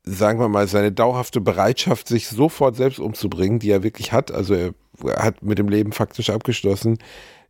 [0.04, 4.54] sagen wir mal, seine dauerhafte Bereitschaft, sich sofort selbst umzubringen, die er wirklich hat, also
[4.54, 4.74] er
[5.18, 7.00] hat mit dem Leben faktisch abgeschlossen,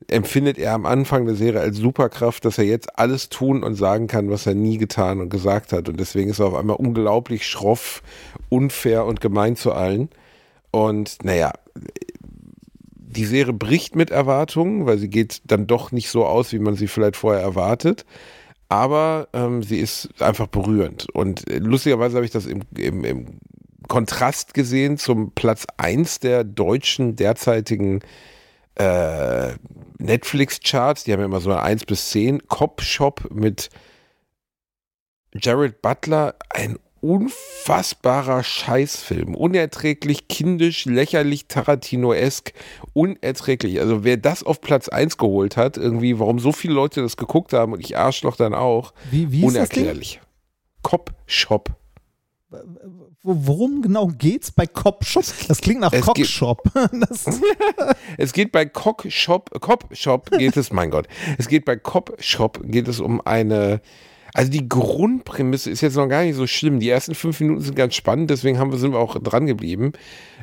[0.07, 4.07] empfindet er am Anfang der Serie als Superkraft, dass er jetzt alles tun und sagen
[4.07, 5.89] kann, was er nie getan und gesagt hat.
[5.89, 8.01] Und deswegen ist er auf einmal unglaublich schroff,
[8.49, 10.09] unfair und gemein zu allen.
[10.71, 11.51] Und naja,
[13.11, 16.75] die Serie bricht mit Erwartungen, weil sie geht dann doch nicht so aus, wie man
[16.75, 18.05] sie vielleicht vorher erwartet.
[18.69, 21.09] Aber ähm, sie ist einfach berührend.
[21.09, 23.25] Und äh, lustigerweise habe ich das im, im, im
[23.87, 27.99] Kontrast gesehen zum Platz 1 der deutschen derzeitigen
[28.75, 29.55] äh,
[29.97, 31.03] Netflix-Charts.
[31.03, 32.47] Die haben ja immer so eine 1 bis 10.
[32.47, 33.69] Cop Shop mit
[35.33, 36.35] Jared Butler.
[36.49, 39.35] Ein unfassbarer Scheißfilm.
[39.35, 42.53] Unerträglich, kindisch, lächerlich, Tarantino-esk.
[42.93, 43.79] Unerträglich.
[43.79, 47.53] Also wer das auf Platz 1 geholt hat, irgendwie, warum so viele Leute das geguckt
[47.53, 49.83] haben und ich Arschloch dann auch, Wie, wie ist das Ding?
[49.83, 50.21] unerklärlich.
[50.83, 51.69] Cop Shop.
[52.49, 52.57] Wo-
[53.23, 55.23] Worum genau geht's bei Cop Shop?
[55.47, 56.63] Das klingt nach Cock Shop.
[58.17, 62.15] Es geht bei Cock Shop, Cop Shop geht es, mein Gott, es geht bei Cop
[62.19, 63.79] Shop geht es um eine,
[64.33, 66.79] also die Grundprämisse ist jetzt noch gar nicht so schlimm.
[66.79, 69.93] Die ersten fünf Minuten sind ganz spannend, deswegen haben wir, sind wir auch dran geblieben.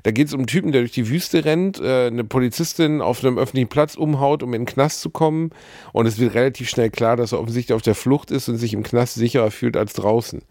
[0.02, 3.24] Da geht es um einen Typen, der durch die Wüste rennt, äh, eine Polizistin auf
[3.24, 5.50] einem öffentlichen Platz umhaut, um in den Knast zu kommen.
[5.92, 8.74] Und es wird relativ schnell klar, dass er offensichtlich auf der Flucht ist und sich
[8.74, 10.42] im Knast sicherer fühlt als draußen.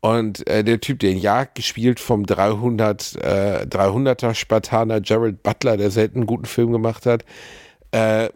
[0.00, 5.92] Und äh, der Typ, den Jagd gespielt vom 300, äh, 300er Spartaner Jared Butler, der
[5.92, 7.24] selten einen guten Film gemacht hat,
[7.92, 8.30] äh,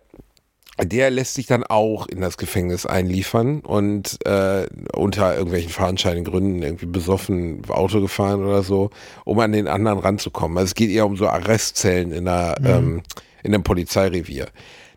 [0.84, 6.62] der lässt sich dann auch in das Gefängnis einliefern und äh, unter irgendwelchen fahrentscheinigen Gründen
[6.62, 8.90] irgendwie besoffen Auto gefahren oder so,
[9.24, 10.58] um an den anderen ranzukommen.
[10.58, 13.02] Also es geht eher um so Arrestzellen in, einer, ähm,
[13.42, 14.48] in einem Polizeirevier.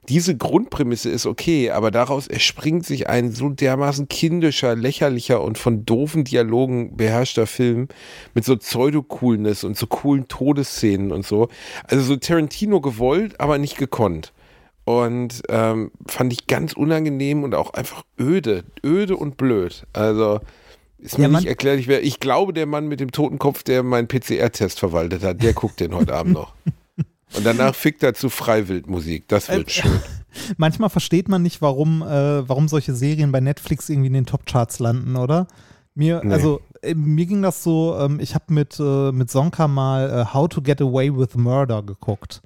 [0.09, 5.85] Diese Grundprämisse ist okay, aber daraus erspringt sich ein so dermaßen kindischer, lächerlicher und von
[5.85, 7.89] doofen Dialogen beherrschter Film
[8.33, 11.47] mit so Pseudo-Coolness und so coolen Todesszenen und so.
[11.83, 14.33] Also so Tarantino gewollt, aber nicht gekonnt.
[14.89, 19.85] Und ähm, fand ich ganz unangenehm und auch einfach öde, öde und blöd.
[19.93, 20.39] Also
[20.97, 22.01] ist mir nicht erklärlich, wer.
[22.03, 25.79] Ich glaube, der Mann mit dem toten Kopf, der meinen PCR-Test verwaltet hat, der guckt
[25.79, 26.53] den heute Abend noch.
[27.35, 29.27] Und danach fickt er zu Freiwildmusik.
[29.27, 29.99] Das wird Äh, schön.
[30.57, 34.79] manchmal versteht man nicht, warum, äh, warum solche Serien bei Netflix irgendwie in den Top-Charts
[34.79, 35.45] landen, oder?
[35.93, 36.33] Mir, Nee.
[36.33, 40.33] also, äh, mir ging das so, ähm, ich habe mit, äh, mit Sonka mal äh,
[40.33, 42.41] How to Get Away with Murder geguckt.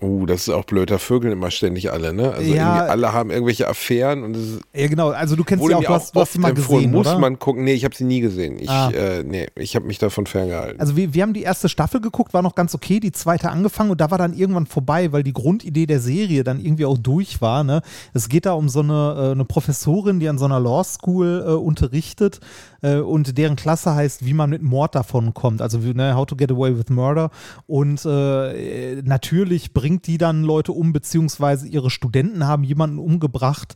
[0.00, 0.90] Uh, das ist auch blöd.
[0.90, 2.32] Da vögeln immer ständig alle, ne?
[2.32, 2.86] Also Ja.
[2.86, 5.88] alle haben irgendwelche Affären und es ist Ja, genau, also du kennst sie auch, du
[5.88, 7.18] hast, du hast sie mal gesehen, muss oder?
[7.20, 7.62] man gucken.
[7.64, 8.58] Nee, ich habe sie nie gesehen.
[8.58, 8.90] Ich, Ah.
[8.90, 10.80] äh, nee, ich habe mich davon ferngehalten.
[10.80, 13.90] Also wir, wir haben die erste Staffel geguckt, war noch ganz okay, die zweite angefangen
[13.92, 17.40] und da war dann irgendwann vorbei, weil die Grundidee der Serie dann irgendwie auch durch
[17.40, 17.62] war.
[17.62, 17.80] Ne?
[18.12, 21.44] Es geht da um so eine, äh, eine Professorin, die an so einer Law School
[21.46, 22.40] äh, unterrichtet
[22.82, 25.62] äh, und deren Klasse heißt, wie man mit Mord davon kommt.
[25.62, 27.30] Also wie, ne, How to Get Away with Murder.
[27.68, 33.74] Und äh, natürlich bringt die dann Leute um, beziehungsweise ihre Studenten haben jemanden umgebracht.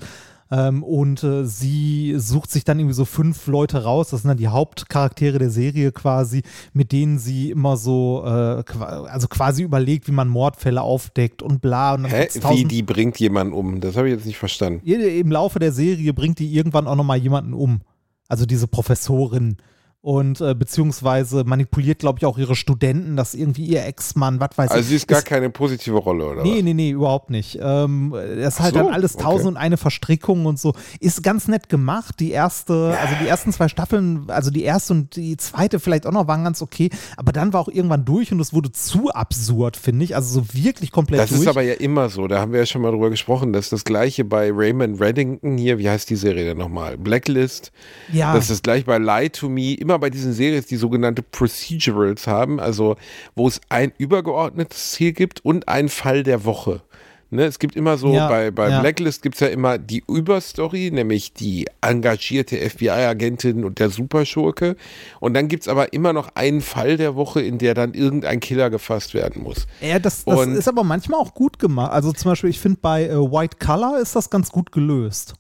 [0.51, 4.39] Ähm, und äh, sie sucht sich dann irgendwie so fünf Leute raus, das sind dann
[4.39, 10.13] die Hauptcharaktere der Serie quasi, mit denen sie immer so, äh, also quasi überlegt, wie
[10.13, 11.93] man Mordfälle aufdeckt und bla.
[11.93, 12.29] Und dann Hä?
[12.53, 13.83] Wie die bringt jemanden um?
[13.83, 14.81] Das habe ich jetzt nicht verstanden.
[14.87, 17.83] im Laufe der Serie bringt die irgendwann auch nochmal jemanden um.
[18.29, 19.59] Also diese Professorin.
[20.01, 24.71] Und äh, beziehungsweise manipuliert, glaube ich, auch ihre Studenten, dass irgendwie ihr Ex-Mann, was weiß
[24.71, 24.87] Also ich.
[24.87, 26.63] sie ist gar keine positive Rolle, oder Nee, was?
[26.63, 27.59] nee, nee, überhaupt nicht.
[27.61, 29.25] Ähm, das ist halt so, dann alles okay.
[29.25, 30.73] tausend und eine Verstrickungen und so.
[31.01, 32.21] Ist ganz nett gemacht.
[32.21, 36.13] Die erste, also die ersten zwei Staffeln, also die erste und die zweite vielleicht auch
[36.13, 39.77] noch waren ganz okay, aber dann war auch irgendwann durch und es wurde zu absurd,
[39.77, 40.15] finde ich.
[40.15, 41.43] Also so wirklich komplett Das durch.
[41.43, 43.73] ist aber ja immer so, da haben wir ja schon mal drüber gesprochen, das ist
[43.73, 46.97] das gleiche bei Raymond Reddington hier, wie heißt die Serie denn nochmal?
[46.97, 47.73] Blacklist.
[48.13, 51.23] ja, Das ist das gleiche bei Lie to Me, immer bei diesen Serien, die sogenannte
[51.23, 52.97] Procedurals haben, also
[53.35, 56.83] wo es ein übergeordnetes Ziel gibt und einen Fall der Woche.
[57.31, 58.81] Ne, es gibt immer so, Ja, bei, bei ja.
[58.81, 64.77] Blacklist gibt es ja immer die Überstory, nämlich die engagierte FBI-Agentin und der Superschurke.
[65.21, 68.41] Und dann gibt es aber immer noch einen Fall der Woche, in der dann irgendein
[68.41, 69.67] Killer gefasst werden muss.
[69.83, 71.93] ja, das, das ist aber manchmal auch gut gemacht.
[71.93, 75.35] Also zum Beispiel, ich finde bei äh, White Color ist das ganz gut gelöst.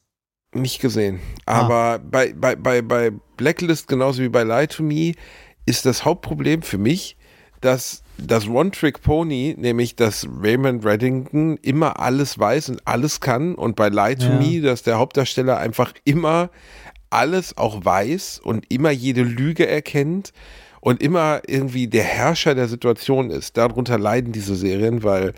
[0.54, 1.20] Nicht gesehen.
[1.46, 1.60] Ah.
[1.60, 5.12] Aber bei, bei, bei, bei Blacklist, genauso wie bei Lie to Me,
[5.66, 7.16] ist das Hauptproblem für mich,
[7.60, 13.88] dass das One-Trick-Pony, nämlich dass Raymond Reddington immer alles weiß und alles kann und bei
[13.88, 14.38] Lie to Ja.
[14.38, 16.50] Me, dass der Hauptdarsteller einfach immer
[17.10, 20.32] alles auch weiß und immer jede Lüge erkennt
[20.80, 23.56] und immer irgendwie der Herrscher der Situation ist.
[23.56, 25.34] Darunter leiden diese Serien, weil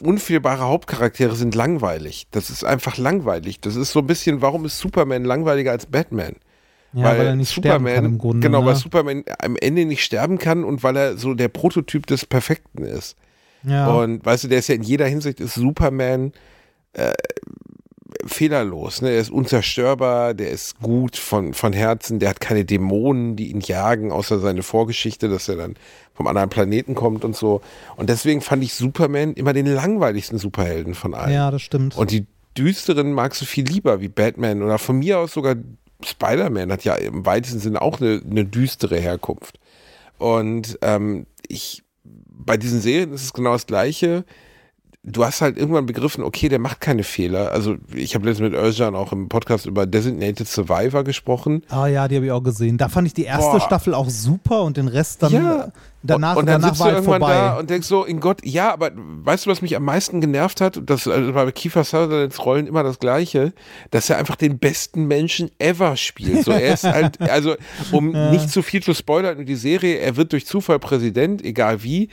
[0.00, 2.26] unfehlbare Hauptcharaktere sind langweilig.
[2.30, 3.60] Das ist einfach langweilig.
[3.60, 6.36] Das ist so ein bisschen, warum ist Superman langweiliger als Batman?
[6.94, 8.46] Ja, weil, er nicht sterben kann im Grunde.
[8.46, 8.66] Genau, ne?
[8.66, 12.84] weil Superman am Ende nicht sterben kann und weil er so der Prototyp des Perfekten
[12.84, 13.16] ist.
[13.62, 13.90] ja.
[13.90, 16.32] Und weißt du, der ist ja in jeder Hinsicht ist Superman
[16.92, 17.12] äh,
[18.24, 19.02] fehlerlos.
[19.02, 19.10] Ne?
[19.10, 23.60] Er ist unzerstörbar, der ist gut von, von Herzen, der hat keine Dämonen, die ihn
[23.60, 25.74] jagen, außer seine Vorgeschichte, dass er dann
[26.14, 27.62] vom anderen Planeten kommt und so.
[27.96, 31.32] Und deswegen fand ich Superman immer den langweiligsten Superhelden von allen.
[31.32, 31.96] ja, das stimmt.
[31.96, 35.56] Und die düsteren magst du viel lieber, wie Batman oder von mir aus sogar
[36.04, 39.58] Spider-Man hat ja im weitesten Sinne auch eine, eine düstere Herkunft.
[40.18, 44.24] Und ähm, ich, bei diesen Serien ist es genau das Gleiche.
[45.04, 47.50] Du hast halt irgendwann begriffen, okay, der macht keine Fehler.
[47.50, 51.64] Also ich habe letztens mit Özcan auch im Podcast über Designated Survivor gesprochen.
[51.70, 52.78] Ah ja, die habe ich auch gesehen.
[52.78, 53.60] Da fand ich die erste Boah.
[53.60, 55.72] Staffel auch super und den Rest dann Ja.
[56.04, 57.34] danach, und, und dann danach war du halt irgendwann vorbei.
[57.34, 60.60] da und denkst so, in Gott, ja, aber weißt du, was mich am meisten genervt
[60.60, 60.80] hat?
[60.86, 63.54] Das also bei Kiefer Sutherlands Rollen immer das Gleiche,
[63.90, 66.44] dass er einfach den besten Menschen ever spielt.
[66.44, 67.56] So, er ist halt, also,
[67.90, 71.82] um nicht zu viel zu spoilern in die Serie, er wird durch Zufall Präsident, egal
[71.82, 72.08] wie,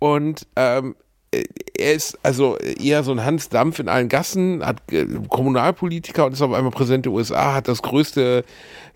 [0.00, 0.96] und ähm,
[1.32, 6.32] er ist also eher so ein Hans Dampf in allen Gassen, hat äh, Kommunalpolitiker und
[6.32, 8.44] ist auf einmal Präsident der USA, hat das größte,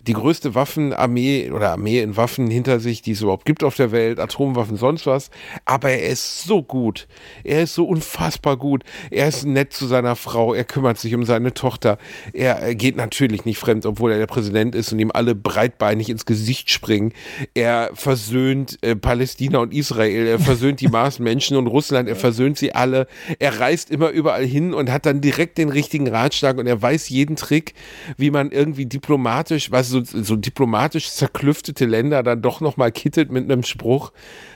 [0.07, 3.93] die größte Waffenarmee oder Armee in Waffen hinter sich, die es überhaupt gibt auf der
[3.93, 5.31] Welt, Atomwaffen, sonst was.
[5.65, 7.09] Aber er ist so gut.
[7.43, 8.85] Er ist so unfassbar gut.
[9.11, 10.55] Er ist nett zu seiner Frau.
[10.55, 11.99] Er kümmert sich um seine Tochter.
[12.33, 16.09] Er äh, geht natürlich nicht fremd, obwohl er der Präsident ist und ihm alle breitbeinig
[16.09, 17.13] ins Gesicht springen.
[17.55, 20.27] Er versöhnt äh, Palästina und Israel.
[20.27, 22.09] Er versöhnt die Marsmenschen und Russland.
[22.09, 23.09] Er versöhnt sie alle.
[23.39, 27.09] Er reist immer überall hin und hat dann direkt den richtigen Ratschlag und er weiß
[27.09, 27.75] jeden Trick,
[28.17, 33.45] wie man irgendwie diplomatisch, was so, so diplomatisch zerklüftete Länder dann doch nochmal kittet mit
[33.45, 34.13] einem Spruch.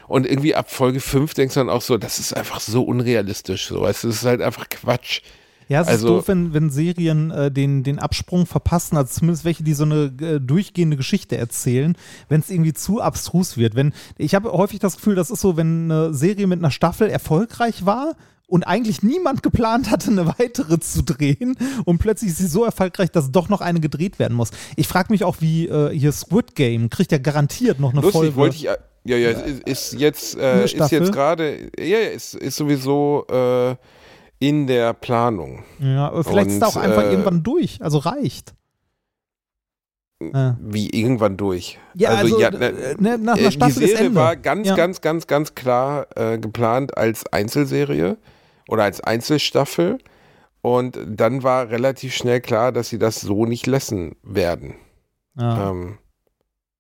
[0.09, 3.69] Und irgendwie ab Folge 5 denkst du dann auch so, das ist einfach so unrealistisch.
[3.69, 3.87] So.
[3.87, 5.21] Es ist halt einfach Quatsch.
[5.69, 9.45] Ja, es Also- ist doof, wenn, wenn Serien äh, den, den Absprung verpassen, also zumindest
[9.45, 11.97] welche, die so eine äh, durchgehende Geschichte erzählen,
[12.29, 13.77] wenn es irgendwie zu abstrus wird.
[13.77, 17.09] Wenn, ich habe häufig das Gefühl, das ist so, wenn eine Serie mit einer Staffel
[17.09, 18.17] erfolgreich war
[18.51, 23.11] und eigentlich niemand geplant hatte, eine weitere zu drehen und plötzlich ist sie so erfolgreich,
[23.11, 24.51] dass doch noch eine gedreht werden muss.
[24.77, 28.21] Ich frage mich auch, wie äh, hier Squid Game kriegt ja garantiert noch eine Lustig,
[28.21, 28.37] Folge.
[28.37, 28.69] wollte ich.
[29.03, 33.75] Ja, ja, ist, ist jetzt, äh, ist jetzt gerade, ja, ja, ist, ist sowieso äh,
[34.41, 35.65] in der Planung.
[35.79, 38.53] ja, aber vielleicht ist da auch Und, einfach äh, irgendwann durch, also reicht.
[40.23, 41.79] Wie irgendwann durch.
[41.95, 44.21] Ja, also, ja, äh, ne, nach äh, einer die Staffel ist Serie Ende.
[44.21, 44.77] war ganz, Ja.
[44.77, 48.19] ganz, ganz, ganz klar äh, geplant als Einzelserie
[48.71, 49.99] oder als Einzelstaffel.
[50.63, 54.75] Und dann war relativ schnell klar, dass sie das so nicht lassen werden.
[55.37, 55.71] Ja.
[55.71, 55.99] Ähm,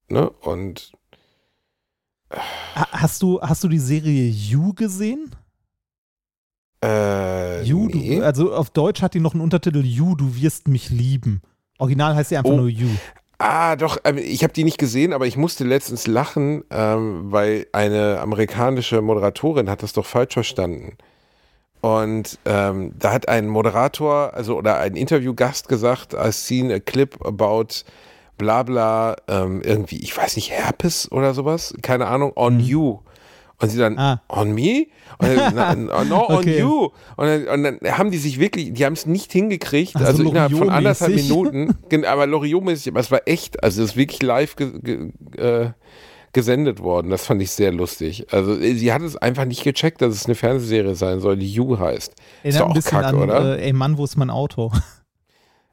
[0.08, 0.28] ne?
[0.30, 0.92] Und
[2.32, 5.30] Ha- Hast du, hast du die Serie You gesehen?
[6.84, 8.16] äh, You, nee.
[8.18, 11.42] du, also auf Deutsch hat die noch einen Untertitel You, du wirst mich lieben.
[11.78, 12.56] Original heißt sie einfach Oh.
[12.56, 12.88] nur You.
[13.38, 17.66] Ah, doch, ähm, ich habe die nicht gesehen, aber ich musste letztens lachen, ähm, weil
[17.72, 20.96] eine amerikanische Moderatorin hat das doch falsch verstanden.
[21.80, 27.24] Und ähm, da hat ein Moderator, also oder ein Interviewgast gesagt, I've seen a clip
[27.24, 27.68] about
[28.36, 32.98] bla bla, ähm, irgendwie, ich weiß nicht, Herpes oder sowas, keine Ahnung, on you.
[33.62, 34.22] Und sie dann, Ah.
[34.28, 34.86] on me?
[35.18, 36.58] Und dann, no, on Okay.
[36.60, 36.88] you.
[37.16, 40.22] Und dann, und dann haben die sich wirklich, die haben es nicht hingekriegt, Also also,
[40.30, 41.74] innerhalb von anderthalb Minuten,
[42.06, 45.70] aber Loriot-mäßig, aber es war echt, also es ist wirklich live ge, ge, äh,
[46.32, 47.10] gesendet worden.
[47.10, 48.26] Das fand ich sehr lustig.
[48.32, 51.50] Also äh, sie hat es einfach nicht gecheckt, dass es eine Fernsehserie sein soll, die
[51.50, 52.14] You heißt.
[52.42, 53.58] Ist Erinnert doch ein auch bisschen kacke, an, oder?
[53.58, 54.72] Äh, ey Mann, wo ist mein Auto?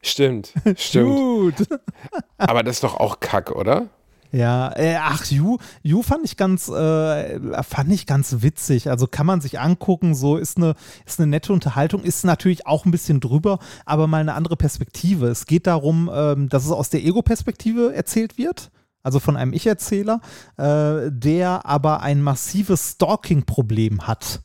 [0.01, 1.68] Stimmt, stimmt.
[2.38, 3.88] Aber das ist doch auch Kack, oder?
[4.32, 8.89] Ja, äh, ach, You, You fand ich ganz, äh, fand ich ganz witzig.
[8.89, 12.86] Also kann man sich angucken, so ist eine, ist eine nette Unterhaltung, ist natürlich auch
[12.86, 15.28] ein bisschen drüber, aber mal eine andere Perspektive.
[15.28, 18.70] Es geht darum, ähm, dass es aus der Ego-Perspektive erzählt wird.
[19.08, 20.20] Also von einem Ich-Erzähler,
[20.58, 24.41] äh, der aber ein massives Stalking-Problem hat.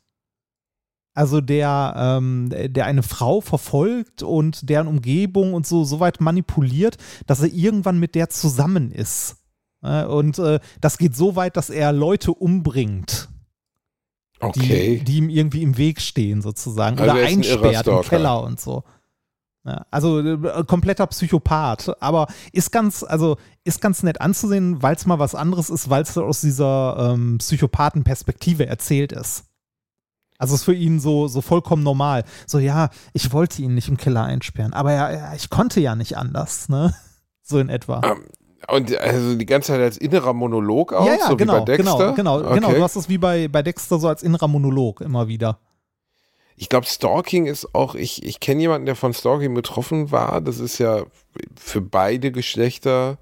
[1.14, 6.96] Also der, ähm, der eine Frau verfolgt und deren Umgebung und so so weit manipuliert,
[7.26, 9.36] dass er irgendwann mit der zusammen ist.
[9.82, 13.28] Äh, Und äh, das geht so weit, dass er Leute umbringt,
[14.40, 15.02] die, Okay.
[15.04, 17.00] die ihm irgendwie im Weg stehen, sozusagen.
[17.00, 18.00] Also oder er einsperrt im.
[18.02, 18.84] Keller und so.
[19.64, 25.20] Also äh, kompletter Psychopath, aber ist ganz, also ist ganz nett anzusehen, weil es mal
[25.20, 29.44] was anderes ist, weil es aus dieser ähm, Psychopathenperspektive erzählt ist.
[30.36, 32.24] Also ist für ihn so, so vollkommen normal.
[32.48, 35.94] So, ja, ich wollte ihn nicht im Keller einsperren, aber ja, ja ich konnte ja
[35.94, 36.94] nicht anders, ne?
[37.44, 38.00] So in etwa.
[38.04, 38.24] Ähm,
[38.68, 41.64] Und also die ganze Zeit als innerer Monolog auch, ja, ja, so genau, wie bei
[41.64, 42.12] Dexter?
[42.14, 42.54] genau, genau, okay.
[42.54, 42.72] genau.
[42.72, 45.58] Du hast es wie bei, bei Dexter so als innerer Monolog immer wieder.
[46.62, 50.40] Ich glaube, Stalking ist auch, ich, ich kenne jemanden, der von Stalking betroffen war.
[50.40, 51.02] Das ist ja
[51.56, 53.18] für beide Geschlechter,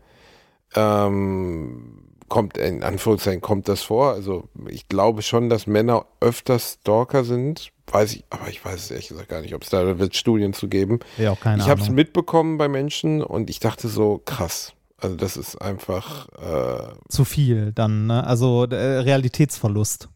[0.74, 4.12] ähm, kommt, in Anführungszeichen, kommt das vor.
[4.12, 7.70] Also ich glaube schon, dass Männer öfter Stalker sind.
[7.86, 10.52] Weiß ich, aber ich weiß es ehrlich gesagt gar nicht, ob es da, wird Studien
[10.52, 11.00] zu geben.
[11.16, 14.74] Ja, auch keine ich habe es mitbekommen bei Menschen und ich dachte so, krass.
[14.98, 18.26] Also das ist einfach, äh, Zu viel dann, ne?
[18.26, 20.10] Also äh, Realitätsverlust.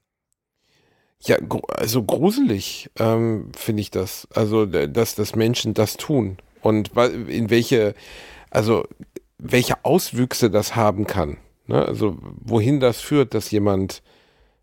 [1.24, 1.36] Ja,
[1.68, 4.28] also gruselig ähm, finde ich das.
[4.34, 6.90] Also, dass, dass Menschen das tun und
[7.28, 7.94] in welche,
[8.50, 8.84] also
[9.38, 11.38] welche Auswüchse das haben kann.
[11.66, 11.84] Ne?
[11.84, 14.02] Also wohin das führt, dass jemand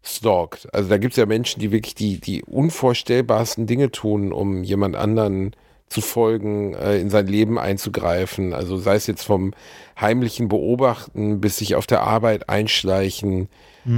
[0.04, 0.74] stalkt.
[0.74, 4.96] Also da gibt es ja Menschen, die wirklich die, die unvorstellbarsten Dinge tun, um jemand
[4.96, 5.56] anderen
[5.92, 8.54] zu folgen, äh, in sein Leben einzugreifen.
[8.54, 9.54] Also sei es jetzt vom
[10.00, 13.50] heimlichen Beobachten bis sich auf der Arbeit einschleichen,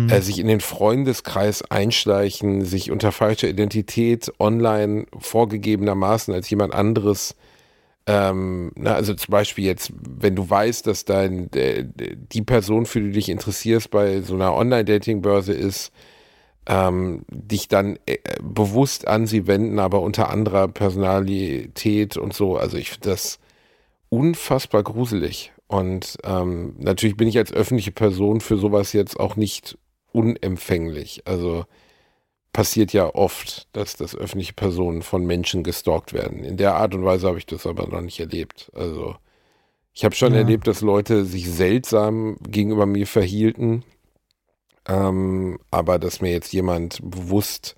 [0.10, 7.36] äh, sich in den Freundeskreis einschleichen, sich unter falscher Identität online vorgegebenermaßen als jemand anderes
[8.06, 13.08] ähm, na, also zum Beispiel jetzt, wenn du weißt, dass dein, die Person, für die
[13.08, 15.94] du dich interessierst, bei so einer Online-Dating-Börse ist,
[16.66, 22.58] ähm, dich dann äh, bewusst an sie wenden, aber unter anderer Personalität und so.
[22.58, 23.40] Also ich finde das
[24.10, 25.52] unfassbar gruselig.
[25.68, 29.78] Und ähm, natürlich bin ich als öffentliche Person für sowas jetzt auch nicht
[30.12, 31.24] unempfänglich.
[31.26, 31.66] Also
[32.54, 36.44] passiert ja oft, dass, dass öffentliche Personen von Menschen gestalkt werden.
[36.44, 38.72] In der Art und Weise habe ich das aber noch nicht erlebt.
[38.76, 39.16] Also
[39.94, 40.40] ich habe schon Ja.
[40.40, 43.84] erlebt, dass Leute sich seltsam gegenüber mir verhielten,
[44.88, 47.76] ähm, aber dass mir jetzt jemand bewusst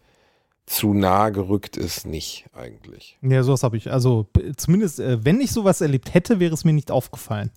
[0.66, 3.18] zu nah gerückt ist, nicht eigentlich.
[3.22, 3.91] Ja, sowas habe ich.
[3.91, 4.28] Also
[4.58, 7.51] zumindest, äh, wenn ich sowas erlebt hätte, wäre es mir nicht aufgefallen.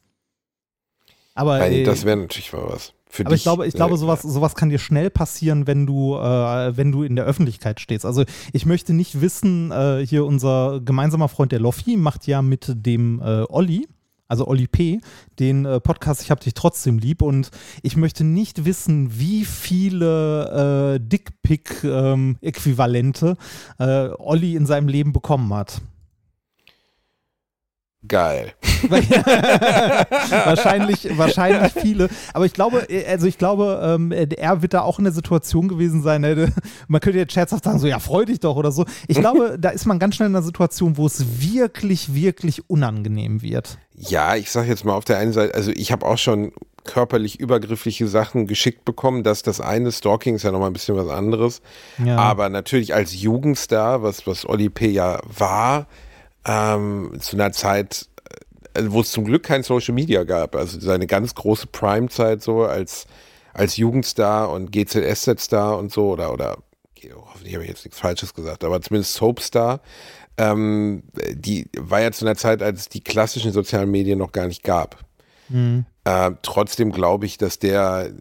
[1.34, 2.92] Aber, Nein, äh, das wäre natürlich mal was.
[3.10, 5.86] Für aber dich, ich glaube, ich glaube, äh, sowas, sowas kann dir schnell passieren, wenn
[5.86, 8.04] du, äh, wenn du in der Öffentlichkeit stehst.
[8.04, 12.66] Also ich möchte nicht wissen, äh, hier unser gemeinsamer Freund der Loffi macht ja mit
[12.68, 13.88] dem äh, Olli,
[14.28, 15.00] also Olli P.,
[15.38, 17.50] den äh, Podcast Ich hab dich trotzdem lieb und
[17.82, 23.36] ich möchte nicht wissen, wie viele äh, Dickpick-Äquivalente
[23.78, 25.80] äh, Olli in seinem Leben bekommen hat.
[28.06, 28.52] Geil.
[30.44, 32.08] wahrscheinlich, wahrscheinlich viele.
[32.32, 36.02] Aber ich glaube, also ich glaube, ähm, er wird da auch in der Situation gewesen
[36.02, 36.20] sein.
[36.20, 36.52] Ne?
[36.86, 38.84] Man könnte jetzt scherzhaft sagen, so ja, freu dich doch oder so.
[39.08, 43.42] Ich glaube, da ist man ganz schnell in einer Situation, wo es wirklich, wirklich unangenehm
[43.42, 43.78] wird.
[43.96, 46.52] Ja, ich sag jetzt mal auf der einen Seite, also ich habe auch schon
[46.84, 49.24] körperlich übergriffliche Sachen geschickt bekommen.
[49.24, 51.62] Das das eine, Stalking ist ja nochmal ein bisschen was anderes.
[52.02, 52.16] Ja.
[52.16, 54.88] Aber natürlich als Jugendstar, was, was Oli P.
[54.88, 55.88] ja war,
[56.48, 58.08] ähm, zu einer Zeit,
[58.74, 60.56] äh, wo es zum Glück kein Social Media gab.
[60.56, 63.06] Also seine ganz große Prime-Zeit so als,
[63.52, 66.58] als Jugendstar und GZSZ-Star und so oder, oder
[67.14, 69.80] hoffentlich habe ich jetzt nichts Falsches gesagt, aber zumindest Soapstar.
[70.36, 74.46] Ähm, die war ja zu einer Zeit, als es die klassischen sozialen Medien noch gar
[74.46, 75.04] nicht gab.
[75.48, 75.84] Mhm.
[76.04, 78.12] Äh, trotzdem glaube ich, dass der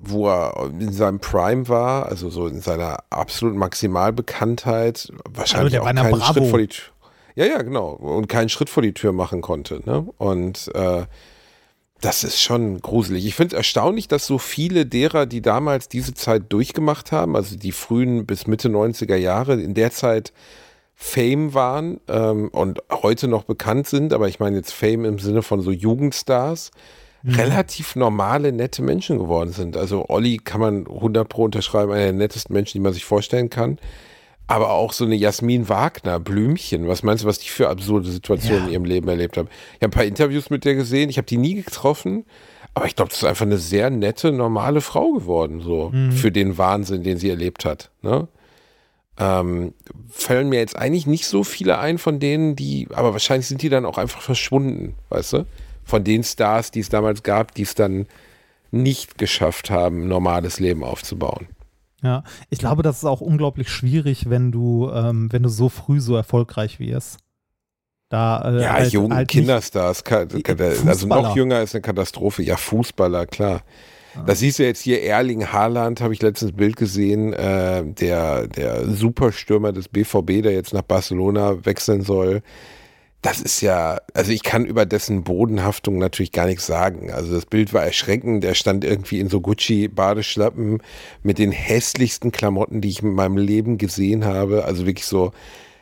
[0.00, 5.86] wo er in seinem Prime war, also so in seiner absoluten Maximalbekanntheit, wahrscheinlich der auch
[5.86, 6.32] keinen Bravo.
[6.32, 6.84] Schritt vor die Tür.
[7.38, 7.90] Ja, ja, genau.
[7.90, 9.80] Und keinen Schritt vor die Tür machen konnte.
[9.84, 10.04] Ne?
[10.18, 11.04] Und äh,
[12.00, 13.26] das ist schon gruselig.
[13.26, 17.56] Ich finde es erstaunlich, dass so viele derer, die damals diese Zeit durchgemacht haben, also
[17.56, 20.32] die frühen bis Mitte 90er Jahre, in der Zeit
[20.96, 25.42] Fame waren ähm, und heute noch bekannt sind, aber ich meine jetzt Fame im Sinne
[25.42, 26.72] von so Jugendstars,
[27.24, 29.76] relativ normale, nette Menschen geworden sind.
[29.76, 33.48] Also Olli kann man 100 pro unterschreiben, einer der nettesten Menschen, die man sich vorstellen
[33.48, 33.78] kann.
[34.48, 38.66] Aber auch so eine Jasmin Wagner, Blümchen, was meinst du, was die für absurde Situationen
[38.66, 39.48] in ihrem Leben erlebt haben?
[39.74, 42.24] Ich habe ein paar Interviews mit der gesehen, ich habe die nie getroffen,
[42.72, 46.56] aber ich glaube, das ist einfach eine sehr nette, normale Frau geworden, so für den
[46.56, 47.90] Wahnsinn, den sie erlebt hat.
[48.02, 48.26] Ne?
[49.18, 49.74] Ähm,
[50.08, 53.68] fallen mir jetzt eigentlich nicht so viele ein von denen, die, aber wahrscheinlich sind die
[53.68, 55.46] dann auch einfach verschwunden, weißt du?
[55.84, 58.06] Von den Stars, die es damals gab, die es dann
[58.70, 61.48] nicht geschafft haben, ein normales Leben aufzubauen.
[62.02, 66.00] Ja, ich glaube, das ist auch unglaublich schwierig, wenn du, ähm, wenn du so früh
[66.00, 67.18] so erfolgreich wirst.
[68.08, 70.04] Da, äh, Ja, halt- Jugend, halt Kinderstars,
[70.86, 72.42] also noch jünger ist eine Katastrophe.
[72.42, 73.62] Ja, Fußballer, klar.
[74.26, 78.48] Das siehst du jetzt hier, Erling Haaland, habe ich letztens ein Bild gesehen, äh, der,
[78.48, 82.42] der Superstürmer des BVB, der jetzt nach Barcelona wechseln soll.
[83.20, 87.10] Das ist ja, also ich kann über dessen Bodenhaftung natürlich gar nichts sagen.
[87.10, 88.44] Also das Bild war erschreckend.
[88.44, 90.80] Er stand irgendwie in so Gucci-Badeschlappen
[91.24, 94.64] mit den hässlichsten Klamotten, die ich in meinem Leben gesehen habe.
[94.64, 95.32] Also wirklich so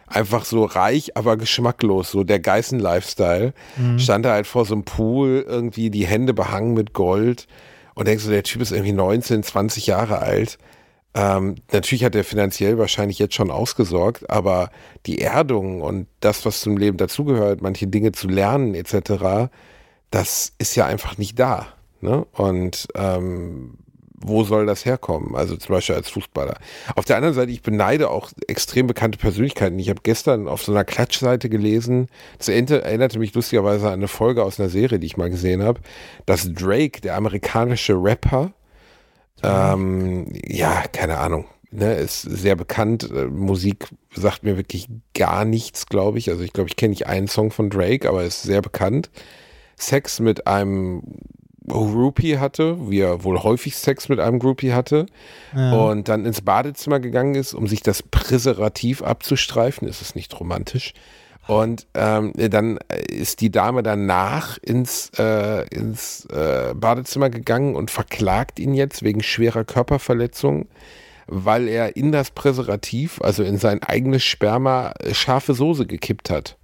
[0.06, 3.52] einfach so reich, aber geschmacklos, so der Geißen-Lifestyle.
[3.98, 7.48] Stand da halt vor so einem Pool, irgendwie die Hände behangen mit Gold
[7.94, 10.58] und denkst so, der Typ ist irgendwie 19, 20 Jahre alt.
[11.16, 14.70] Ähm, natürlich hat er finanziell wahrscheinlich jetzt schon ausgesorgt, aber
[15.06, 19.48] die Erdung und das, was zum Leben dazugehört, manche Dinge zu lernen etc.,
[20.10, 21.68] das ist ja einfach nicht da.
[22.02, 22.26] Ne?
[22.32, 23.78] Und ähm,
[24.18, 25.34] wo soll das herkommen?
[25.34, 26.58] Also zum Beispiel als Fußballer.
[26.94, 29.78] Auf der anderen Seite, ich beneide auch extrem bekannte Persönlichkeiten.
[29.78, 34.08] Ich habe gestern auf so einer Klatschseite gelesen, das erinnerte, erinnerte mich lustigerweise an eine
[34.08, 35.80] Folge aus einer Serie, die ich mal gesehen habe,
[36.26, 38.52] dass Drake, der amerikanische Rapper,
[39.42, 43.10] ähm, ja, keine Ahnung, ne, ist sehr bekannt.
[43.10, 46.30] Äh, Musik sagt mir wirklich gar nichts, glaube ich.
[46.30, 49.10] Also ich glaube, ich kenne nicht einen Song von Drake, aber ist sehr bekannt.
[49.76, 51.02] Sex mit einem
[51.68, 55.06] Groupie hatte, wie er wohl häufig Sex mit einem Groupie hatte
[55.92, 59.88] und dann ins Badezimmer gegangen ist, um sich das Präservativ abzustreifen.
[59.88, 60.94] Ist es nicht romantisch?
[61.46, 62.78] Und ähm, dann
[63.08, 69.22] ist die Dame danach ins, äh, ins äh, Badezimmer gegangen und verklagt ihn jetzt wegen
[69.22, 70.66] schwerer Körperverletzung,
[71.28, 76.56] weil er in das Präservativ, also in sein eigenes Sperma, äh, scharfe Soße gekippt hat.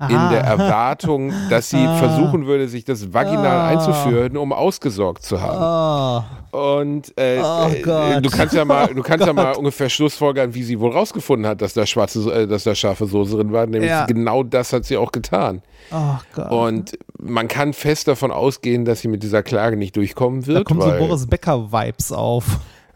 [0.00, 1.96] In der Erwartung, dass sie Ah.
[1.96, 3.68] versuchen würde, sich das vaginal Ah.
[3.68, 6.26] einzuführen, um ausgesorgt zu haben.
[6.52, 8.24] Oh, Und äh, Oh äh, Gott.
[8.26, 11.62] du kannst ja mal, du kannst ja mal ungefähr schlussfolgern, wie sie wohl rausgefunden hat,
[11.62, 13.66] dass da schwarze, äh, dass da scharfe Soße drin war.
[13.66, 14.06] Nämlich Ja.
[14.06, 15.62] genau das hat sie auch getan.
[15.92, 16.42] oh.
[16.54, 20.58] Und man kann fest davon ausgehen, dass sie mit dieser Klage nicht durchkommen wird.
[20.58, 22.44] da kommen so Boris Becker-Vibes auf.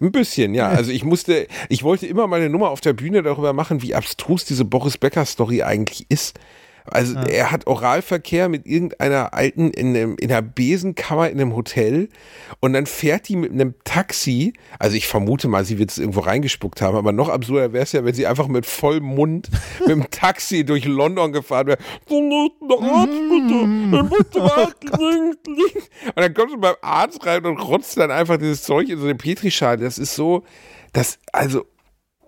[0.00, 0.68] ein bisschen, ja.
[0.76, 4.44] Also ich musste, ich wollte immer meine Nummer auf der Bühne darüber machen, wie abstrus
[4.44, 6.38] diese Boris Becker Story eigentlich ist.
[6.88, 12.08] Also er hat Oralverkehr mit irgendeiner alten in, einem, in einer Besenkammer in einem Hotel
[12.60, 16.20] und dann fährt die mit einem Taxi, also ich vermute mal, sie wird es irgendwo
[16.20, 19.48] reingespuckt haben, aber noch absurder wäre es ja, wenn sie einfach mit vollem Mund
[19.80, 21.78] mit dem Taxi durch London gefahren wäre.
[24.42, 25.46] Mal dringend.
[25.46, 29.04] Und dann kommst du beim Arzt rein und rotzt dann einfach dieses Zeug in so
[29.04, 29.78] eine Petrischale.
[29.78, 30.44] Das ist so,
[30.92, 31.64] das, also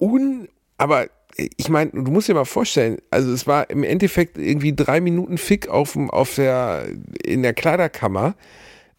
[0.01, 0.49] un,
[0.79, 5.01] aber ich meine, du musst dir mal vorstellen, also es war im Endeffekt irgendwie drei
[5.01, 6.87] Minuten Fick auf, auf der,
[7.24, 8.35] in der Kleiderkammer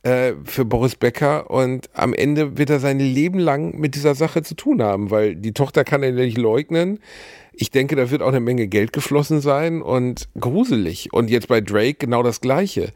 [0.04, 4.44] äh, für Boris Becker und am Ende wird er sein Leben lang mit dieser Sache
[4.44, 7.00] zu tun haben, weil die Tochter kann er nicht leugnen.
[7.54, 11.14] Ich denke, da wird auch eine Menge Geld geflossen sein und gruselig.
[11.14, 12.92] Und jetzt bei Drake genau das Gleiche.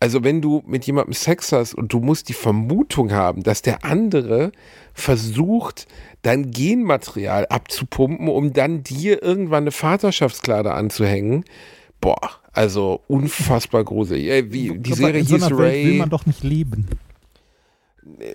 [0.00, 3.84] Also wenn du mit jemandem Sex hast und du musst die Vermutung haben, dass der
[3.84, 4.52] andere
[4.94, 5.86] versucht,
[6.22, 11.44] dein Genmaterial abzupumpen, um dann dir irgendwann eine Vaterschaftsklade anzuhängen,
[12.00, 12.18] boah,
[12.52, 14.26] also unfassbar gruselig.
[14.28, 15.98] Äh, Wie, die Aber Serie in so hieß einer Welt will Ray.
[15.98, 16.86] man doch nicht leben.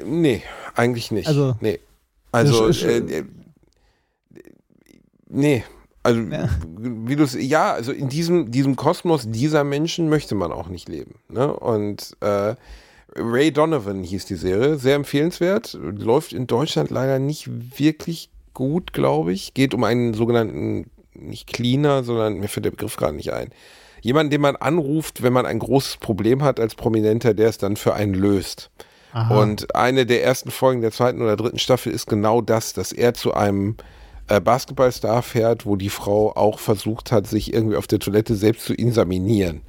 [0.06, 0.42] Nee,
[0.76, 1.28] eigentlich nicht.
[1.28, 1.80] Also- nee.
[2.32, 3.24] Also, Ist- ist- äh, äh,
[5.30, 5.64] nee.
[6.06, 6.50] Also, Ja.
[6.78, 10.90] wie du es, ja, also in diesem, diesem Kosmos dieser Menschen möchte man auch nicht
[10.90, 11.16] leben.
[11.30, 11.54] Ne?
[11.54, 12.56] Und äh,
[13.16, 19.34] Ray Donovan hieß die Serie, sehr empfehlenswert, läuft in Deutschland leider nicht wirklich gut, glaube
[19.34, 19.54] ich.
[19.54, 23.50] Geht um einen sogenannten, nicht Cleaner, sondern mir fällt der Begriff gerade nicht ein.
[24.02, 27.78] Jemanden, den man anruft, wenn man ein großes Problem hat als Prominenter, der es dann
[27.78, 28.70] für einen löst.
[29.14, 29.42] Aha.
[29.42, 33.14] Und eine der ersten Folgen der zweiten oder dritten Staffel ist genau das, dass er
[33.14, 33.78] zu einem
[34.28, 38.66] äh, Basketballstar fährt, wo die Frau auch versucht hat, sich irgendwie auf der Toilette selbst
[38.66, 39.62] zu insaminieren.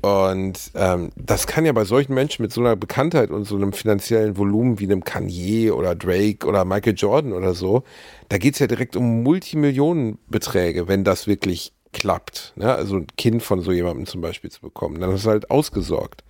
[0.00, 3.72] Und ähm, das kann ja bei solchen Menschen mit so einer Bekanntheit und so einem
[3.72, 7.84] finanziellen Volumen wie einem Kanye oder Drake oder Michael Jordan oder so,
[8.28, 12.52] da geht's ja direkt um Multimillionenbeträge, wenn das wirklich klappt.
[12.56, 12.74] Ne?
[12.74, 15.00] Also ein Kind von so jemandem zum Beispiel zu bekommen.
[15.00, 16.24] Dann ist halt ausgesorgt.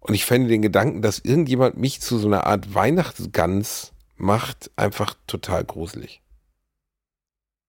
[0.00, 5.14] Und ich fände den Gedanken, dass irgendjemand mich zu so einer Art Weihnachtsgans macht, einfach
[5.26, 6.22] total gruselig.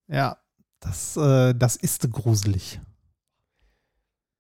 [0.08, 0.38] Ja,
[0.82, 2.80] das, äh, das ist gruselig.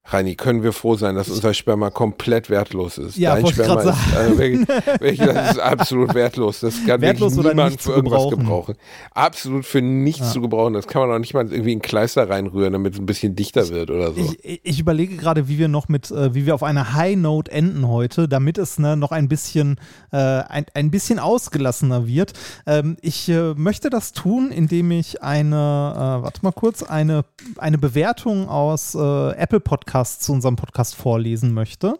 [0.03, 3.17] Reini, können wir froh sein, dass unser Sperma komplett wertlos ist?
[3.17, 6.59] Ja, Dein Sperma ist, also wirklich, wirklich, das ist absolut wertlos.
[6.61, 8.39] Das kann Wertlos niemand für irgendwas gebrauchen.
[8.39, 8.75] gebrauchen.
[9.13, 10.31] Absolut für nichts Ja.
[10.31, 10.73] zu gebrauchen.
[10.73, 13.69] Das kann man auch nicht mal irgendwie in Kleister reinrühren, damit es ein bisschen dichter
[13.69, 14.19] wird oder so.
[14.41, 17.51] Ich, ich überlege gerade, wie wir noch mit, äh, wie wir auf einer High Note
[17.51, 19.77] enden heute, damit es ne, noch ein bisschen,
[20.11, 22.33] äh, ein, ein bisschen ausgelassener wird.
[22.65, 27.23] Ähm, ich äh, möchte das tun, indem ich eine, äh, warte mal kurz, eine,
[27.57, 28.97] eine Bewertung aus äh,
[29.37, 29.59] Apple
[29.91, 31.99] Podcasts zu unserem Podcast vorlesen möchte.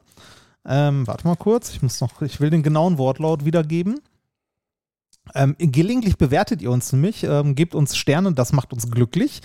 [0.65, 3.99] Ähm, warte mal kurz, ich muss noch, ich will den genauen Wortlaut wiedergeben.
[5.35, 9.41] Ähm, gelegentlich bewertet ihr uns nämlich, ähm, gebt uns Sterne, das macht uns glücklich.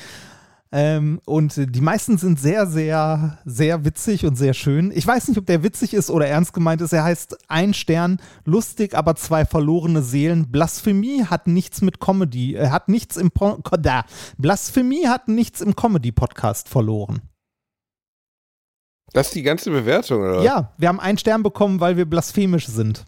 [0.70, 4.92] Ähm, und die meisten sind sehr, sehr, sehr witzig und sehr schön.
[4.94, 6.92] Ich weiß nicht, ob der witzig ist oder ernst gemeint ist.
[6.92, 10.52] Er heißt Ein Stern, lustig, aber zwei verlorene Seelen.
[10.52, 14.04] Blasphemie hat nichts mit Comedy, äh, hat nichts im po da.
[14.38, 17.22] Blasphemie hat nichts im Comedy-Podcast verloren.
[19.12, 20.42] Das ist die ganze Bewertung, oder?
[20.42, 23.04] Ja, wir haben einen Stern bekommen, weil wir blasphemisch sind.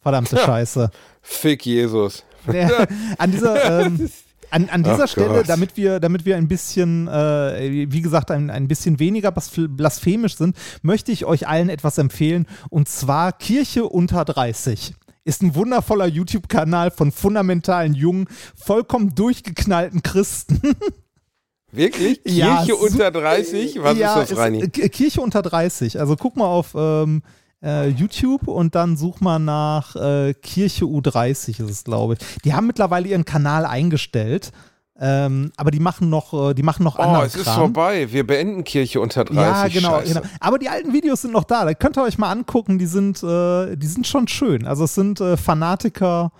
[0.00, 0.44] Verdammte Ja.
[0.44, 0.90] Scheiße.
[1.20, 2.24] Fick Jesus.
[2.50, 2.88] Der,
[3.18, 4.10] an dieser, ähm,
[4.50, 5.48] an, an dieser Ach Stelle, Gott.
[5.48, 10.36] damit wir, damit wir ein bisschen, äh, wie gesagt, ein, ein bisschen weniger blas- blasphemisch
[10.36, 14.94] sind, möchte ich euch allen etwas empfehlen und zwar Kirche unter 30.
[15.24, 18.26] Ist ein wundervoller YouTube-Kanal von fundamentalen, jungen,
[18.56, 20.60] vollkommen durchgeknallten Christen.
[21.72, 22.20] Wirklich?
[22.24, 23.82] Ja, Kirche su- unter 30?
[23.82, 24.68] Was ja, ist das, Reini?
[24.68, 25.98] K- Kirche unter 30.
[25.98, 27.22] Also guck mal auf ähm,
[27.64, 32.42] äh, YouTube und dann such mal nach äh, Kirche U30 ist es, glaube ich.
[32.44, 34.52] Die haben mittlerweile ihren Kanal eingestellt,
[35.00, 37.56] ähm, aber die machen noch, äh, die machen noch Oh, anderen es ist Kram.
[37.56, 38.12] vorbei.
[38.12, 39.36] Wir beenden Kirche unter 30.
[39.36, 40.20] Ja, genau, genau.
[40.40, 41.64] Aber die alten Videos sind noch da.
[41.64, 42.78] Da könnt ihr euch mal angucken.
[42.78, 44.66] Die sind, äh, die sind schon schön.
[44.66, 46.30] Also es sind äh, Fanatiker,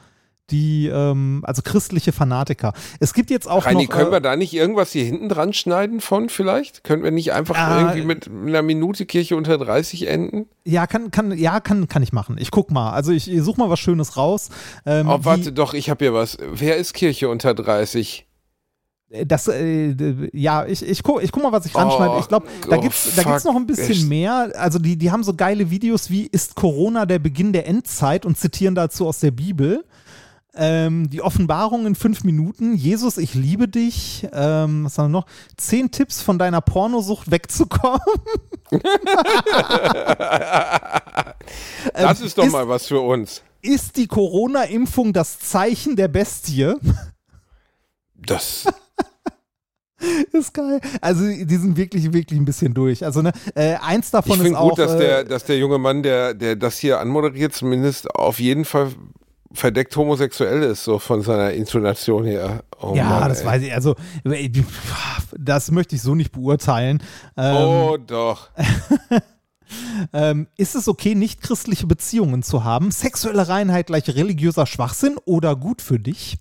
[0.51, 2.73] die, ähm, also christliche Fanatiker.
[3.01, 3.91] Es gibt jetzt auch Reini, noch.
[3.91, 6.85] können äh, wir da nicht irgendwas hier hinten dran schneiden von vielleicht?
[6.85, 10.47] Können wir nicht einfach Ah, irgendwie mit einer Minute Kirche unter 30 enden?
[10.65, 12.37] Ja, kann, kann, ja, kann, kann ich machen.
[12.39, 12.91] Ich guck mal.
[12.91, 14.51] Also ich, ich suche mal was Schönes raus.
[14.85, 16.37] Ähm, Oh, die- warte doch, ich habe hier was.
[16.41, 18.27] Wer ist Kirche unter 30?
[19.27, 19.95] Das, äh,
[20.33, 22.15] ja, ich, ich, guck, ich guck mal, was ich ranschneide.
[22.15, 24.09] Oh, ich glaube, da oh, gibt's, da gibt's noch ein bisschen Echt?
[24.09, 24.53] mehr.
[24.57, 28.39] Also die, die haben so geile Videos wie Ist Corona der Beginn der Endzeit und
[28.39, 29.85] zitieren dazu aus der Bibel.
[30.55, 32.75] Ähm, die Offenbarung in fünf Minuten.
[32.75, 34.27] Jesus, ich liebe dich.
[34.33, 35.27] Ähm, was haben wir noch?
[35.57, 38.01] Zehn Tipps von deiner Pornosucht wegzukommen.
[41.95, 43.43] Das Ähm, ist doch ist- mal was für uns.
[43.61, 46.75] Ist die Corona-Impfung das Zeichen der Bestie?
[48.15, 48.65] Das.
[50.33, 50.81] ist geil.
[51.01, 53.05] Also die sind wirklich, wirklich ein bisschen durch.
[53.05, 54.71] Also ne, äh, eins davon Ich ist finde auch.
[54.71, 58.41] gut, dass äh, der, dass der junge Mann, der, der das hier anmoderiert, zumindest auf
[58.41, 58.93] jeden Fall
[59.55, 62.65] verdeckt homosexuell ist, so von seiner Intonation her.
[62.81, 63.47] Oh ja, Mann, das ey.
[63.47, 63.75] weiß ich.
[63.75, 63.95] Also,
[64.25, 64.51] äh,
[65.39, 67.03] das möchte ich so nicht beurteilen.
[67.37, 68.51] Ähm, Oh, doch.
[70.13, 72.91] ähm, ist es okay, nicht christliche Beziehungen zu haben?
[72.91, 76.39] Sexuelle Reinheit gleich religiöser Schwachsinn oder gut für dich?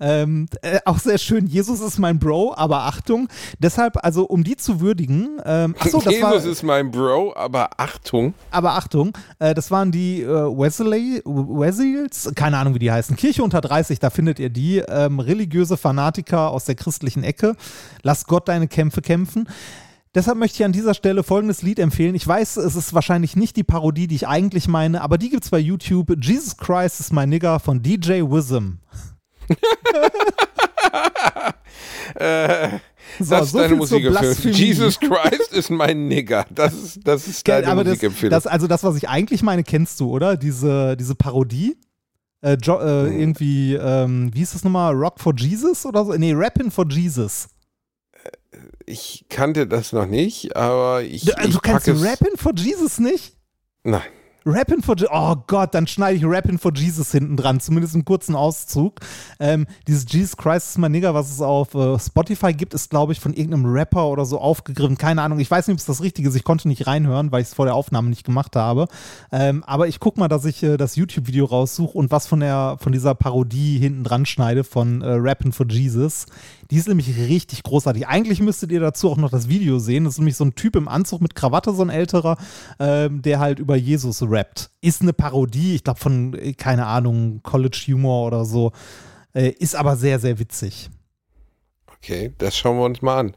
[0.00, 3.28] Ähm, äh, auch sehr schön, Jesus ist mein Bro, aber Achtung,
[3.58, 7.70] deshalb, also um die zu würdigen, ähm, achso, das war, Jesus ist mein Bro, aber
[7.76, 8.34] Achtung.
[8.50, 13.42] aber Achtung, äh, das waren die äh, Wesley, Wesleys, keine Ahnung, wie die heißen, Kirche
[13.42, 17.56] unter 30, da findet ihr die, ähm, religiöse Fanatiker aus der christlichen Ecke.
[18.02, 19.48] Lass Gott deine Kämpfe kämpfen.
[20.14, 22.16] Deshalb möchte ich an dieser Stelle folgendes Lied empfehlen.
[22.16, 25.50] Ich weiß, es ist wahrscheinlich nicht die Parodie, die ich eigentlich meine, aber die gibt's
[25.50, 26.16] bei YouTube.
[26.20, 28.78] Jesus Christ is my nigger von DJ Wism.
[32.14, 32.78] Äh,
[33.18, 34.56] So, das ist so deine Musikempfehlung.
[34.56, 36.46] Jesus Christ ist mein Nigger.
[36.50, 38.30] Das ist, das ist deine aber das, Musikempfehlung.
[38.30, 40.36] das, also das, was ich eigentlich meine, kennst du, oder?
[40.36, 41.76] Diese, diese Parodie.
[42.42, 43.20] Äh, jo, äh, Hm.
[43.20, 44.94] irgendwie, ähm, wie hieß das nochmal?
[44.94, 46.12] Rock for Jesus oder so?
[46.14, 47.48] Nee, Rappin' for Jesus.
[48.86, 51.88] ich kannte das noch nicht, aber ich, Du, also ich du kennst.
[51.88, 53.34] Rappin' for Jesus nicht?
[53.84, 54.02] Nein.
[54.52, 55.10] Rappin' for Jesus.
[55.12, 59.00] Oh Gott, dann schneide ich Rappin' for Jesus hinten dran, zumindest einen kurzen Auszug.
[59.38, 63.12] Ähm, dieses Jesus Christ is my nigga, was es auf äh, Spotify gibt, ist, glaube
[63.12, 64.98] ich, von irgendeinem Rapper oder so aufgegriffen.
[64.98, 65.40] Keine Ahnung.
[65.40, 66.34] Ich weiß nicht, ob es das Richtige ist.
[66.34, 68.88] Ich konnte nicht reinhören, weil ich es vor der Aufnahme nicht gemacht habe.
[69.32, 72.76] Ähm, aber ich gucke mal, dass ich äh, das YouTube-Video raussuche und was von, der,
[72.80, 76.26] von dieser Parodie hinten dran schneide von äh, Rappin' for Jesus.
[76.70, 78.06] Die ist nämlich richtig großartig.
[78.06, 80.04] Eigentlich müsstet ihr dazu auch noch das Video sehen.
[80.04, 82.36] Das ist nämlich so ein Typ im Anzug mit Krawatte, so ein älterer,
[82.78, 84.70] ähm, der halt über Jesus rappt.
[84.80, 88.72] Ist eine Parodie, ich glaube von, äh, keine Ahnung, College Humor oder so.
[89.34, 90.90] Äh, ist aber sehr, sehr witzig.
[91.96, 93.34] Okay, das schauen wir uns mal an.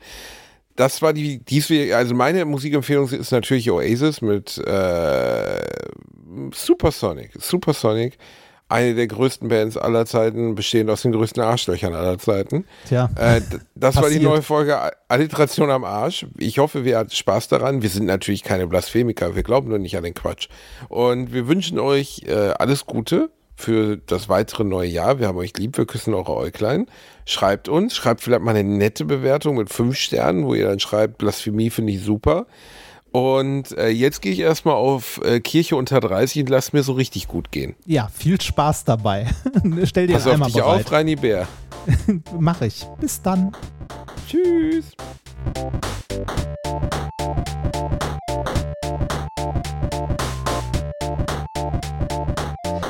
[0.76, 5.62] Das war die, dies, also meine Musikempfehlung ist natürlich Oasis mit äh,
[6.54, 7.32] Supersonic.
[7.40, 8.18] Supersonic
[8.74, 12.66] eine der größten Bands aller Zeiten, bestehend aus den größten Arschlöchern aller Zeiten.
[12.88, 13.08] Tja.
[13.16, 13.42] Äh,
[13.76, 16.26] das war die neue Folge Alliteration am Arsch.
[16.40, 17.84] Ich hoffe, ihr hattet Spaß daran.
[17.84, 20.50] Wir sind natürlich keine Blasphemiker, wir glauben nur nicht an den Quatsch.
[20.90, 25.20] Und wir wünschen euch äh, alles Gute für das weitere neue Jahr.
[25.20, 26.88] Wir haben euch lieb, wir küssen eure Äuglein.
[27.26, 31.20] Schreibt uns, schreibt vielleicht mal eine nette Bewertung mit fünf Sternen, wo ihr dann schreibt,
[31.20, 32.48] Blasphemie finde ich super.
[33.14, 36.94] Und äh, jetzt gehe ich erstmal auf äh, Kirche unter 30 und lass mir so
[36.94, 37.76] richtig gut gehen.
[37.86, 39.28] Ja, viel Spaß dabei.
[39.86, 40.86] Stell dir Pass auf Eimer dich bereit.
[40.86, 41.48] auf, Reini Bär.
[42.40, 42.84] Mach ich.
[43.00, 43.52] Bis dann.
[44.28, 44.86] Tschüss.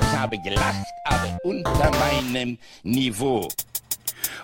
[0.02, 3.48] Ich habe gelacht, aber unter meinem Niveau.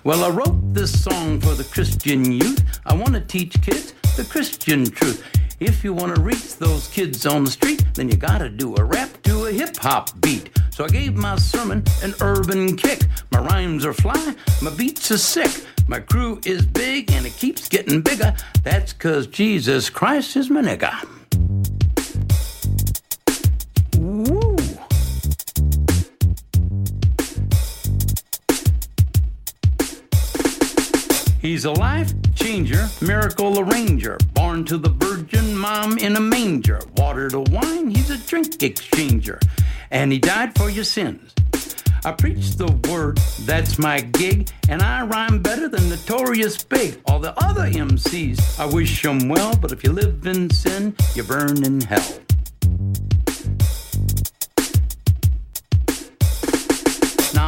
[0.03, 2.64] Well, I wrote this song for the Christian youth.
[2.85, 5.22] I want to teach kids the Christian truth.
[5.60, 8.84] If you want to reach those kids on the street, then you gotta do a
[8.84, 10.49] rap to a hip hop beat.
[10.72, 13.02] So I gave my sermon an urban kick.
[13.31, 15.52] My rhymes are fly, my beats are sick.
[15.88, 18.34] My crew is big and it keeps getting bigger.
[18.64, 20.94] That's cause Jesus Christ is my nigga.
[23.98, 24.49] Woo!
[31.41, 36.82] He's a life changer, miracle arranger, born to the virgin mom in a manger.
[36.98, 39.41] Water to wine, he's a drink exchanger,
[39.90, 41.34] and he died for your sins.
[42.03, 46.99] I preach the word, that's my gig, and I rhyme better than Notorious Big.
[47.06, 51.24] All the other MCs, I wish 'em well, but if you live in sin, you
[51.24, 52.20] burn in hell.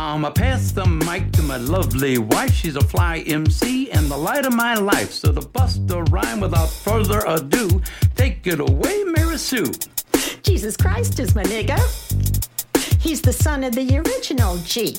[0.01, 2.51] Now I'ma pass the mic to my lovely wife.
[2.55, 5.11] She's a fly MC and the light of my life.
[5.11, 7.79] So to bust a rhyme without further ado,
[8.15, 9.71] take it away, Mary Sue.
[10.41, 11.77] Jesus Christ is my nigga.
[12.99, 14.97] He's the son of the original G.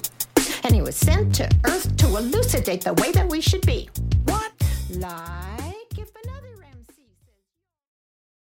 [0.62, 3.90] And he was sent to earth to elucidate the way that we should be.
[4.26, 4.52] What?
[4.88, 5.61] Lie.